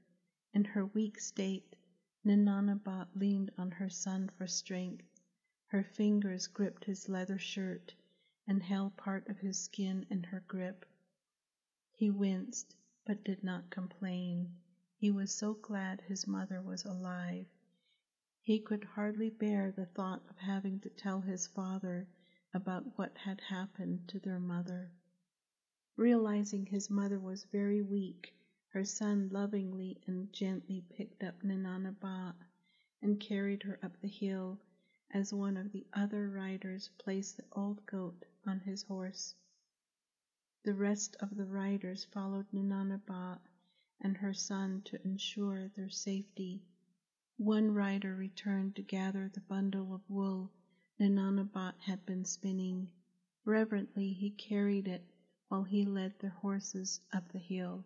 In 0.54 0.64
her 0.64 0.86
weak 0.86 1.20
state, 1.20 1.76
Ninanabot 2.24 3.08
leaned 3.16 3.52
on 3.58 3.72
her 3.72 3.90
son 3.90 4.30
for 4.38 4.46
strength. 4.46 5.04
Her 5.68 5.84
fingers 5.84 6.46
gripped 6.46 6.86
his 6.86 7.10
leather 7.10 7.40
shirt 7.40 7.96
and 8.48 8.62
held 8.62 8.96
part 8.96 9.28
of 9.28 9.40
his 9.40 9.60
skin 9.60 10.06
in 10.12 10.22
her 10.22 10.44
grip. 10.48 10.86
He 11.94 12.12
winced, 12.12 12.76
but 13.06 13.24
did 13.24 13.44
not 13.44 13.72
complain. 13.72 14.56
He 14.98 15.10
was 15.10 15.34
so 15.34 15.56
glad 15.56 16.02
his 16.02 16.28
mother 16.28 16.62
was 16.62 16.86
alive. 16.86 17.48
He 18.44 18.60
could 18.60 18.84
hardly 18.84 19.32
bear 19.32 19.72
the 19.72 19.88
thought 19.88 20.24
of 20.30 20.38
having 20.38 20.80
to 20.82 20.90
tell 20.90 21.22
his 21.22 21.48
father 21.48 22.08
about 22.56 22.98
what 22.98 23.18
had 23.18 23.42
happened 23.42 24.08
to 24.08 24.18
their 24.18 24.40
mother. 24.40 24.90
Realizing 25.98 26.66
his 26.66 26.90
mother 26.90 27.20
was 27.20 27.44
very 27.52 27.82
weak, 27.82 28.34
her 28.70 28.86
son 28.86 29.28
lovingly 29.28 29.98
and 30.08 30.32
gently 30.32 30.82
picked 30.90 31.22
up 31.22 31.44
Ninanabot 31.44 32.34
and 33.02 33.20
carried 33.20 33.62
her 33.64 33.78
up 33.84 34.00
the 34.00 34.08
hill 34.08 34.58
as 35.12 35.34
one 35.34 35.58
of 35.58 35.74
the 35.74 35.86
other 35.92 36.30
riders 36.30 36.90
placed 36.98 37.36
the 37.36 37.44
old 37.52 37.86
goat 37.86 38.24
on 38.46 38.62
his 38.62 38.84
horse. 38.84 39.36
The 40.64 40.74
rest 40.74 41.18
of 41.20 41.36
the 41.36 41.46
riders 41.46 42.06
followed 42.06 42.46
Ninanabot 42.54 43.40
and 44.00 44.16
her 44.16 44.34
son 44.34 44.82
to 44.86 45.06
ensure 45.06 45.68
their 45.68 45.90
safety. 45.90 46.64
One 47.36 47.72
rider 47.74 48.16
returned 48.16 48.78
to 48.78 48.82
gather 48.82 49.28
the 49.28 49.42
bundle 49.42 49.94
of 49.94 50.10
wool 50.10 50.52
Ninanabot 50.98 51.74
had 51.82 52.06
been 52.06 52.24
spinning. 52.24 52.90
Reverently 53.44 54.14
he 54.14 54.30
carried 54.30 54.88
it 54.88 55.04
while 55.50 55.66
he 55.66 55.84
led 55.84 56.18
the 56.20 56.30
horses 56.30 57.02
up 57.12 57.30
the 57.34 57.38
hill. 57.38 57.84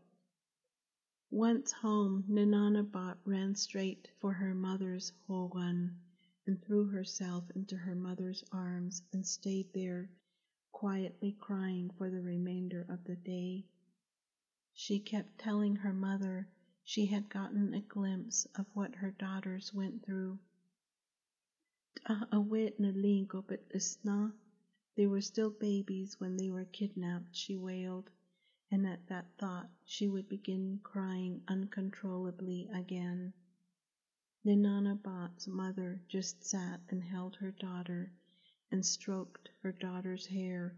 Once 1.31 1.71
home, 1.71 2.23
Ninanabot 2.29 3.17
ran 3.25 3.55
straight 3.55 4.09
for 4.19 4.33
her 4.33 4.53
mother's 4.53 5.11
hogan 5.25 5.97
and 6.45 6.61
threw 6.61 6.85
herself 6.85 7.49
into 7.55 7.75
her 7.77 7.95
mother's 7.95 8.43
arms 8.51 9.01
and 9.11 9.25
stayed 9.25 9.73
there, 9.73 10.11
quietly 10.71 11.31
crying 11.31 11.89
for 11.97 12.11
the 12.11 12.21
remainder 12.21 12.85
of 12.89 13.03
the 13.05 13.15
day. 13.15 13.65
She 14.73 14.99
kept 14.99 15.39
telling 15.39 15.77
her 15.77 15.93
mother 15.93 16.47
she 16.83 17.07
had 17.07 17.27
gotten 17.29 17.73
a 17.73 17.81
glimpse 17.81 18.45
of 18.53 18.67
what 18.75 18.93
her 18.93 19.09
daughters 19.09 19.73
went 19.73 20.05
through. 20.05 20.37
They 24.95 25.05
were 25.05 25.21
still 25.21 25.51
babies 25.51 26.19
when 26.19 26.37
they 26.37 26.49
were 26.49 26.65
kidnapped, 26.65 27.35
she 27.35 27.55
wailed, 27.55 28.09
and 28.71 28.87
at 28.87 29.05
that 29.09 29.27
thought 29.37 29.69
she 29.85 30.07
would 30.07 30.27
begin 30.27 30.79
crying 30.81 31.43
uncontrollably 31.47 32.67
again. 32.73 33.31
Ninanabot's 34.43 35.47
mother 35.47 36.01
just 36.07 36.43
sat 36.43 36.81
and 36.89 37.03
held 37.03 37.35
her 37.35 37.51
daughter 37.51 38.11
and 38.71 38.83
stroked 38.83 39.51
her 39.61 39.71
daughter's 39.71 40.25
hair 40.25 40.75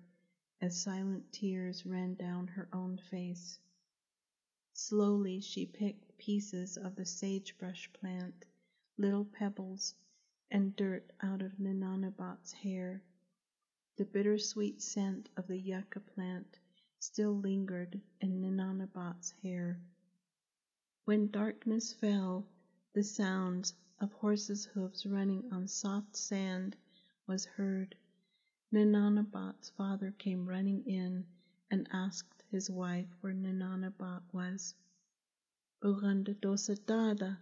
as 0.60 0.82
silent 0.82 1.32
tears 1.32 1.86
ran 1.86 2.16
down 2.16 2.46
her 2.48 2.68
own 2.74 2.98
face. 3.10 3.58
Slowly 4.74 5.40
she 5.40 5.66
picked 5.66 6.18
pieces 6.18 6.76
of 6.76 6.98
the 6.98 7.06
sagebrush 7.06 7.90
plant, 7.94 8.44
little 8.98 9.24
pebbles, 9.24 9.96
and 10.52 10.76
dirt 10.76 11.12
out 11.22 11.42
of 11.42 11.58
Ninanabot's 11.60 12.52
hair. 12.52 13.02
The 13.98 14.06
bittersweet 14.06 14.82
scent 14.82 15.30
of 15.38 15.48
the 15.48 15.58
yucca 15.58 16.02
plant 16.02 16.60
still 17.00 17.38
lingered 17.38 18.00
in 18.20 18.42
Ninanabot's 18.42 19.32
hair. 19.42 19.80
When 21.06 21.32
darkness 21.32 21.94
fell, 21.94 22.46
the 22.94 23.04
sounds 23.04 23.74
of 24.00 24.12
horses' 24.14 24.66
hoofs 24.66 25.06
running 25.06 25.52
on 25.52 25.68
soft 25.68 26.16
sand 26.16 26.76
was 27.28 27.46
heard. 27.46 27.96
Ninanabot's 28.74 29.70
father 29.72 30.14
came 30.18 30.48
running 30.48 30.84
in 30.86 31.26
and 31.72 31.88
asked 31.92 32.44
his 32.52 32.70
wife 32.70 33.08
where 33.22 33.34
Ninanabot 33.34 34.22
was. 34.34 34.76
Uganda 35.84 36.34
dosadada, 36.36 37.38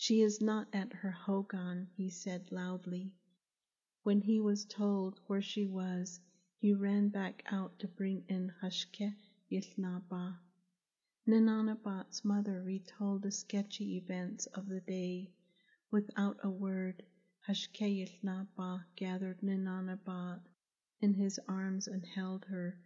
she 0.00 0.22
is 0.22 0.40
not 0.40 0.68
at 0.72 0.92
her 0.92 1.10
hogan, 1.10 1.88
he 1.96 2.08
said 2.08 2.52
loudly. 2.52 3.12
When 4.04 4.20
he 4.20 4.38
was 4.38 4.64
told 4.64 5.18
where 5.26 5.42
she 5.42 5.66
was, 5.66 6.20
he 6.60 6.72
ran 6.72 7.08
back 7.08 7.42
out 7.46 7.76
to 7.80 7.88
bring 7.88 8.22
in 8.28 8.52
Hashke 8.62 9.12
Yilnaba. 9.50 10.38
Ninanabot's 11.26 12.24
mother 12.24 12.62
retold 12.62 13.22
the 13.22 13.32
sketchy 13.32 13.96
events 13.96 14.46
of 14.46 14.68
the 14.68 14.80
day. 14.82 15.32
Without 15.90 16.38
a 16.44 16.48
word, 16.48 17.02
Hashké 17.48 17.90
Yił 17.98 18.22
Naabaah 18.22 18.84
gathered 18.94 19.40
Ninanabot 19.40 20.40
in 21.00 21.12
his 21.14 21.40
arms 21.48 21.88
and 21.88 22.06
held 22.06 22.44
her, 22.44 22.78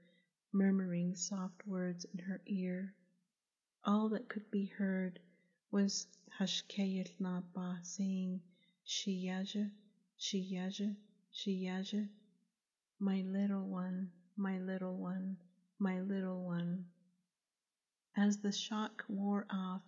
murmuring 0.51 1.15
soft 1.15 1.67
words 1.67 2.07
in 2.07 2.21
her 2.21 2.41
ear. 2.47 2.95
All 3.85 4.09
that 4.09 4.31
could 4.31 4.51
be 4.51 4.65
heard 4.65 5.21
was 5.73 6.07
Hashké 6.39 6.85
Yił 6.85 7.09
Naabaah 7.19 7.83
saying, 7.83 8.43
Shiyaja, 8.87 9.71
Shiyaja, 10.21 10.95
Shiyaja, 11.33 12.11
my 12.99 13.23
little 13.23 13.65
one, 13.65 14.13
my 14.37 14.59
little 14.59 14.99
one, 14.99 15.39
my 15.79 15.99
little 16.01 16.45
one. 16.45 16.85
As 18.15 18.37
the 18.37 18.53
shock 18.53 19.03
wore 19.09 19.47
off, 19.49 19.81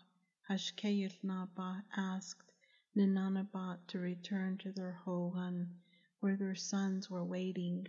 Hashké 0.49 0.91
Yił 1.01 1.13
Naabaah 1.23 1.83
asked 1.95 2.51
Ninanabot 2.97 3.87
to 3.89 3.99
return 3.99 4.57
to 4.57 4.73
their 4.73 4.93
hogan, 5.05 5.69
where 6.21 6.37
their 6.39 6.55
sons 6.55 7.11
were 7.11 7.27
waiting. 7.27 7.87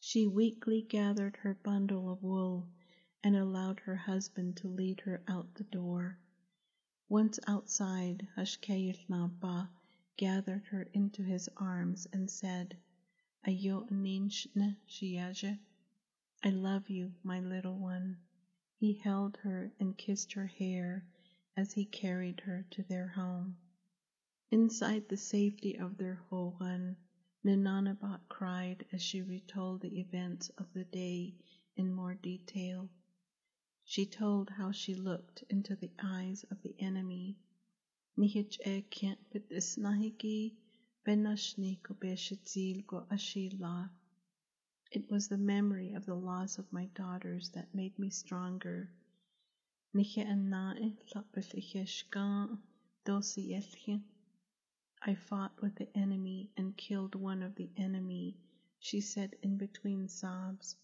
She 0.00 0.26
weakly 0.26 0.80
gathered 0.80 1.36
her 1.36 1.58
bundle 1.62 2.10
of 2.10 2.22
wool 2.22 2.66
and 3.22 3.36
allowed 3.36 3.80
her 3.80 3.96
husband 3.96 4.56
to 4.56 4.68
lead 4.68 5.00
her 5.00 5.22
out 5.28 5.54
the 5.56 5.64
door. 5.64 6.18
Once 7.10 7.40
outside, 7.46 8.28
Hashké 8.36 8.76
Yił 8.92 9.08
Naabaah 9.08 9.70
gathered 10.18 10.62
her 10.66 10.82
into 10.92 11.22
his 11.22 11.48
arms 11.56 12.06
and 12.12 12.30
said, 12.30 12.76
I 13.46 13.52
love 16.50 16.90
you, 16.90 17.14
my 17.22 17.40
little 17.40 17.78
one. 17.78 18.18
He 18.76 18.92
held 18.92 19.38
her 19.38 19.72
and 19.80 19.96
kissed 19.96 20.34
her 20.34 20.46
hair 20.48 21.06
as 21.56 21.72
he 21.72 21.86
carried 21.86 22.40
her 22.40 22.66
to 22.72 22.82
their 22.82 23.08
home. 23.08 23.56
Inside 24.50 25.08
the 25.08 25.16
safety 25.16 25.78
of 25.78 25.96
their 25.96 26.16
hogan, 26.28 26.98
Ninanabot 27.42 28.20
cried 28.28 28.84
as 28.92 29.00
she 29.00 29.22
retold 29.22 29.80
the 29.80 29.98
events 29.98 30.50
of 30.58 30.70
the 30.74 30.84
day 30.84 31.34
in 31.74 31.90
more 31.90 32.16
detail. 32.16 32.90
She 33.90 34.04
told 34.04 34.50
how 34.50 34.70
she 34.70 34.94
looked 34.94 35.44
into 35.48 35.74
the 35.74 35.90
eyes 35.98 36.44
of 36.50 36.60
the 36.60 36.74
enemy. 36.78 37.38
Nihich 38.18 38.60
e 38.66 38.82
kent 38.82 39.18
nahiki 39.32 40.52
benashni 41.06 41.82
ko 41.82 41.94
beshitzil 41.94 42.86
go 42.86 43.06
ashila. 43.10 43.88
It 44.90 45.10
was 45.10 45.28
the 45.28 45.38
memory 45.38 45.94
of 45.94 46.04
the 46.04 46.14
loss 46.14 46.58
of 46.58 46.70
my 46.70 46.84
daughters 46.94 47.48
that 47.52 47.74
made 47.74 47.98
me 47.98 48.10
stronger. 48.10 48.90
I 49.94 50.02
fought 55.14 55.62
with 55.62 55.74
the 55.76 55.96
enemy 55.96 56.50
and 56.58 56.76
killed 56.76 57.14
one 57.14 57.42
of 57.42 57.54
the 57.54 57.70
enemy, 57.78 58.36
she 58.78 59.00
said 59.00 59.34
in 59.42 59.56
between 59.56 60.08
sobs. 60.08 60.76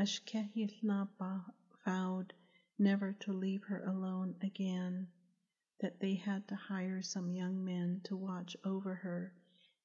Hashké 0.00 0.52
Yił 0.52 0.82
Naabaah 0.82 1.52
vowed 1.86 2.34
never 2.80 3.12
to 3.12 3.32
leave 3.32 3.62
her 3.62 3.84
alone 3.84 4.34
again. 4.42 5.06
that 5.80 6.00
they 6.00 6.14
had 6.14 6.48
to 6.48 6.54
hire 6.56 7.00
some 7.00 7.30
young 7.30 7.64
men 7.64 8.00
to 8.02 8.16
watch 8.16 8.56
over 8.64 8.94
her 8.94 9.32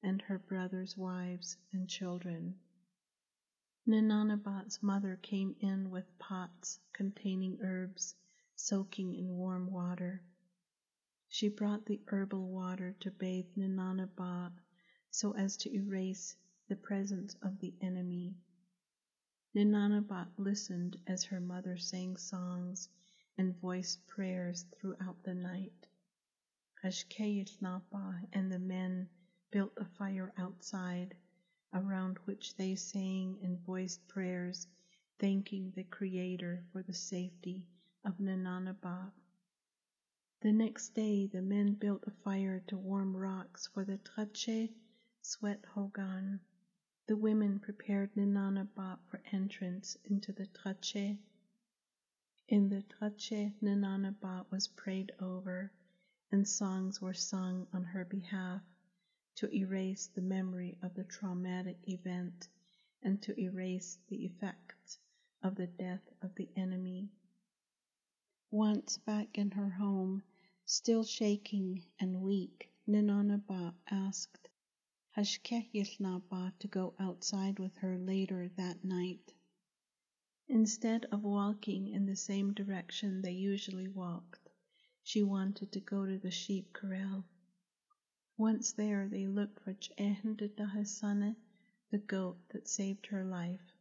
and 0.02 0.20
her 0.22 0.38
brothers' 0.38 0.96
wives 0.96 1.56
and 1.72 1.88
children. 1.88 2.58
Ninanabat's 3.86 4.82
mother 4.82 5.16
came 5.22 5.54
in 5.60 5.90
with 5.90 6.18
pots 6.18 6.80
containing 6.92 7.58
herbs 7.62 8.16
soaking 8.56 9.14
in 9.14 9.28
warm 9.28 9.70
water. 9.70 10.22
She 11.28 11.48
brought 11.48 11.86
the 11.86 12.00
herbal 12.08 12.48
water 12.48 12.96
to 13.00 13.10
bathe 13.12 13.46
Ninanabat 13.56 14.52
so 15.10 15.34
as 15.36 15.56
to 15.58 15.72
erase 15.72 16.36
the 16.68 16.76
presence 16.76 17.34
of 17.42 17.58
the 17.60 17.74
enemy. 17.80 18.34
Ninanabat 19.54 20.28
listened 20.38 20.98
as 21.06 21.24
her 21.24 21.38
mother 21.38 21.76
sang 21.76 22.16
songs 22.16 22.88
and 23.36 23.54
voiced 23.60 24.06
prayers 24.06 24.64
throughout 24.72 25.22
the 25.24 25.34
night. 25.34 25.86
Hashké 26.82 27.36
Yił 27.36 27.60
Naabaah 27.60 28.28
and 28.32 28.50
the 28.50 28.58
men 28.58 29.10
built 29.50 29.74
a 29.76 29.84
fire 29.84 30.32
outside, 30.38 31.14
around 31.74 32.16
which 32.24 32.56
they 32.56 32.74
sang 32.74 33.38
and 33.42 33.60
voiced 33.60 34.08
prayers, 34.08 34.66
thanking 35.18 35.70
the 35.72 35.84
Creator 35.84 36.64
for 36.72 36.82
the 36.82 36.94
safety 36.94 37.66
of 38.04 38.18
Ninanabat. 38.18 39.12
The 40.40 40.52
next 40.52 40.94
day, 40.94 41.26
the 41.26 41.42
men 41.42 41.74
built 41.74 42.04
a 42.06 42.10
fire 42.10 42.60
to 42.68 42.78
warm 42.78 43.14
rocks 43.14 43.66
for 43.66 43.84
the 43.84 43.98
Táchééh 43.98 44.72
Sweat 45.20 45.62
Hogan. 45.66 46.40
The 47.08 47.16
women 47.16 47.58
prepared 47.58 48.14
Ninanabat 48.14 49.00
for 49.08 49.20
entrance 49.32 49.96
into 50.04 50.32
the 50.32 50.46
Táchééh. 50.46 51.18
In 52.46 52.68
the 52.68 52.82
Táchééh, 52.82 53.54
Ninanabat 53.60 54.48
was 54.52 54.68
prayed 54.68 55.10
over, 55.18 55.72
and 56.30 56.46
songs 56.46 57.00
were 57.02 57.12
sung 57.12 57.66
on 57.72 57.82
her 57.82 58.04
behalf 58.04 58.62
to 59.34 59.52
erase 59.52 60.06
the 60.06 60.22
memory 60.22 60.78
of 60.80 60.94
the 60.94 61.02
traumatic 61.02 61.78
event 61.88 62.48
and 63.02 63.20
to 63.22 63.36
erase 63.40 63.98
the 64.06 64.24
effects 64.24 65.00
of 65.42 65.56
the 65.56 65.66
death 65.66 66.08
of 66.22 66.32
the 66.36 66.48
enemy. 66.54 67.10
Once 68.52 68.98
back 68.98 69.36
in 69.36 69.50
her 69.50 69.70
home, 69.70 70.22
still 70.66 71.02
shaking 71.02 71.82
and 71.98 72.22
weak, 72.22 72.70
Ninanabat 72.86 73.74
asked 73.90 74.48
Hashké 75.14 75.70
Yił 75.74 76.00
Naabaah 76.00 76.58
to 76.58 76.68
go 76.68 76.94
outside 76.98 77.58
with 77.58 77.76
her 77.76 77.98
later 77.98 78.48
that 78.56 78.82
night. 78.82 79.34
Instead 80.48 81.04
of 81.12 81.22
walking 81.22 81.88
in 81.88 82.06
the 82.06 82.16
same 82.16 82.54
direction 82.54 83.20
they 83.20 83.32
usually 83.32 83.88
walked, 83.88 84.48
she 85.02 85.22
wanted 85.22 85.70
to 85.70 85.80
go 85.80 86.06
to 86.06 86.18
the 86.18 86.30
sheep 86.30 86.72
corral. 86.72 87.26
Once 88.38 88.72
there, 88.72 89.06
they 89.06 89.26
looked 89.26 89.60
for 89.60 89.74
Chehendadahasana, 89.74 91.36
the 91.90 91.98
goat 91.98 92.38
that 92.48 92.66
saved 92.66 93.04
her 93.06 93.22
life. 93.22 93.74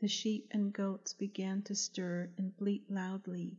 The 0.00 0.08
sheep 0.08 0.48
and 0.50 0.70
goats 0.70 1.14
began 1.14 1.62
to 1.62 1.74
stir 1.74 2.30
and 2.36 2.54
bleat 2.58 2.90
loudly, 2.90 3.56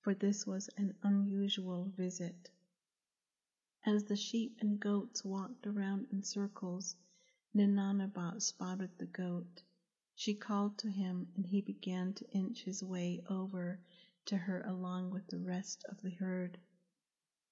for 0.00 0.14
this 0.14 0.46
was 0.46 0.70
an 0.76 0.94
unusual 1.02 1.92
visit. 1.96 2.50
As 3.86 4.04
the 4.04 4.16
sheep 4.16 4.56
and 4.60 4.80
goats 4.80 5.22
walked 5.22 5.66
around 5.66 6.06
in 6.10 6.22
circles, 6.22 6.96
Ninanabat 7.54 8.40
spotted 8.40 8.96
the 8.96 9.04
goat. 9.04 9.62
She 10.14 10.34
called 10.34 10.78
to 10.78 10.90
him, 10.90 11.28
and 11.36 11.44
he 11.44 11.60
began 11.60 12.14
to 12.14 12.30
inch 12.30 12.64
his 12.64 12.82
way 12.82 13.22
over 13.28 13.80
to 14.24 14.38
her 14.38 14.62
along 14.62 15.10
with 15.10 15.26
the 15.26 15.38
rest 15.38 15.84
of 15.84 16.00
the 16.00 16.10
herd. 16.12 16.58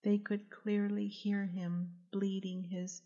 They 0.03 0.17
could 0.17 0.49
clearly 0.49 1.07
hear 1.07 1.45
him 1.45 1.99
bleating 2.11 2.65
his 2.65 3.03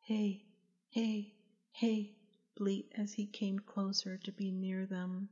hey, 0.00 0.44
hey, 0.90 1.34
hey 1.72 2.14
bleat 2.56 2.92
as 2.94 3.14
he 3.14 3.26
came 3.26 3.58
closer 3.58 4.18
to 4.18 4.32
be 4.32 4.52
near 4.52 4.84
them. 4.84 5.30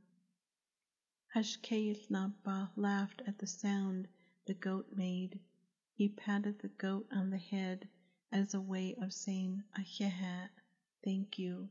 Hashké 1.35 1.93
Yił 1.93 2.09
Naabaah 2.09 2.71
laughed 2.75 3.21
at 3.27 3.37
the 3.37 3.45
sound 3.45 4.07
the 4.47 4.55
goat 4.55 4.95
made. 4.95 5.39
He 5.97 6.09
patted 6.09 6.59
the 6.59 6.67
goat 6.67 7.07
on 7.09 7.29
the 7.29 7.37
head 7.37 7.87
as 8.29 8.53
a 8.53 8.59
way 8.59 8.95
of 8.95 9.13
saying 9.13 9.63
Ahehat, 9.79 10.49
thank 11.01 11.39
you. 11.39 11.69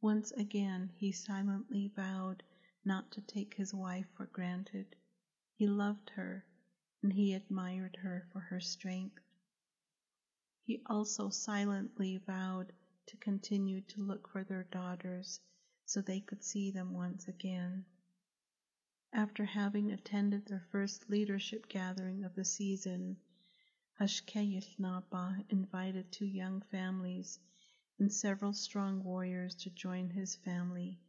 Once 0.00 0.32
again 0.32 0.90
he 0.96 1.12
silently 1.12 1.86
vowed 1.94 2.42
not 2.84 3.12
to 3.12 3.20
take 3.20 3.54
his 3.54 3.72
wife 3.72 4.08
for 4.16 4.26
granted. 4.26 4.96
He 5.54 5.68
loved 5.68 6.10
her 6.10 6.44
and 7.00 7.12
he 7.12 7.32
admired 7.32 7.94
her 7.94 8.26
for 8.32 8.40
her 8.40 8.58
strength. 8.58 9.22
He 10.64 10.82
also 10.86 11.30
silently 11.30 12.16
vowed 12.16 12.72
to 13.06 13.16
continue 13.18 13.82
to 13.82 14.00
look 14.00 14.26
for 14.26 14.42
their 14.42 14.64
daughters 14.64 15.38
so 15.86 16.00
they 16.00 16.20
could 16.20 16.42
see 16.42 16.72
them 16.72 16.92
once 16.92 17.28
again. 17.28 17.84
After 19.12 19.44
having 19.44 19.90
attended 19.90 20.46
their 20.46 20.64
first 20.70 21.10
leadership 21.10 21.68
gathering 21.68 22.22
of 22.22 22.34
the 22.36 22.44
season, 22.44 23.16
Hashké 24.00 24.46
Yił 24.48 24.78
Naabaah 24.78 25.44
invited 25.50 26.12
two 26.12 26.26
young 26.26 26.62
families 26.62 27.38
and 27.98 28.12
several 28.12 28.52
strong 28.52 29.02
warriors 29.02 29.54
to 29.56 29.70
join 29.70 30.10
his 30.10 30.36
family 30.36 31.00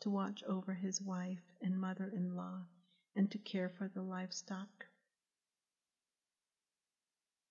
to 0.00 0.10
watch 0.10 0.42
over 0.44 0.74
his 0.74 1.02
wife 1.02 1.42
and 1.60 1.80
mother-in-law 1.80 2.64
and 3.16 3.30
to 3.32 3.38
care 3.38 3.68
for 3.68 3.88
the 3.88 4.02
livestock. 4.02 4.87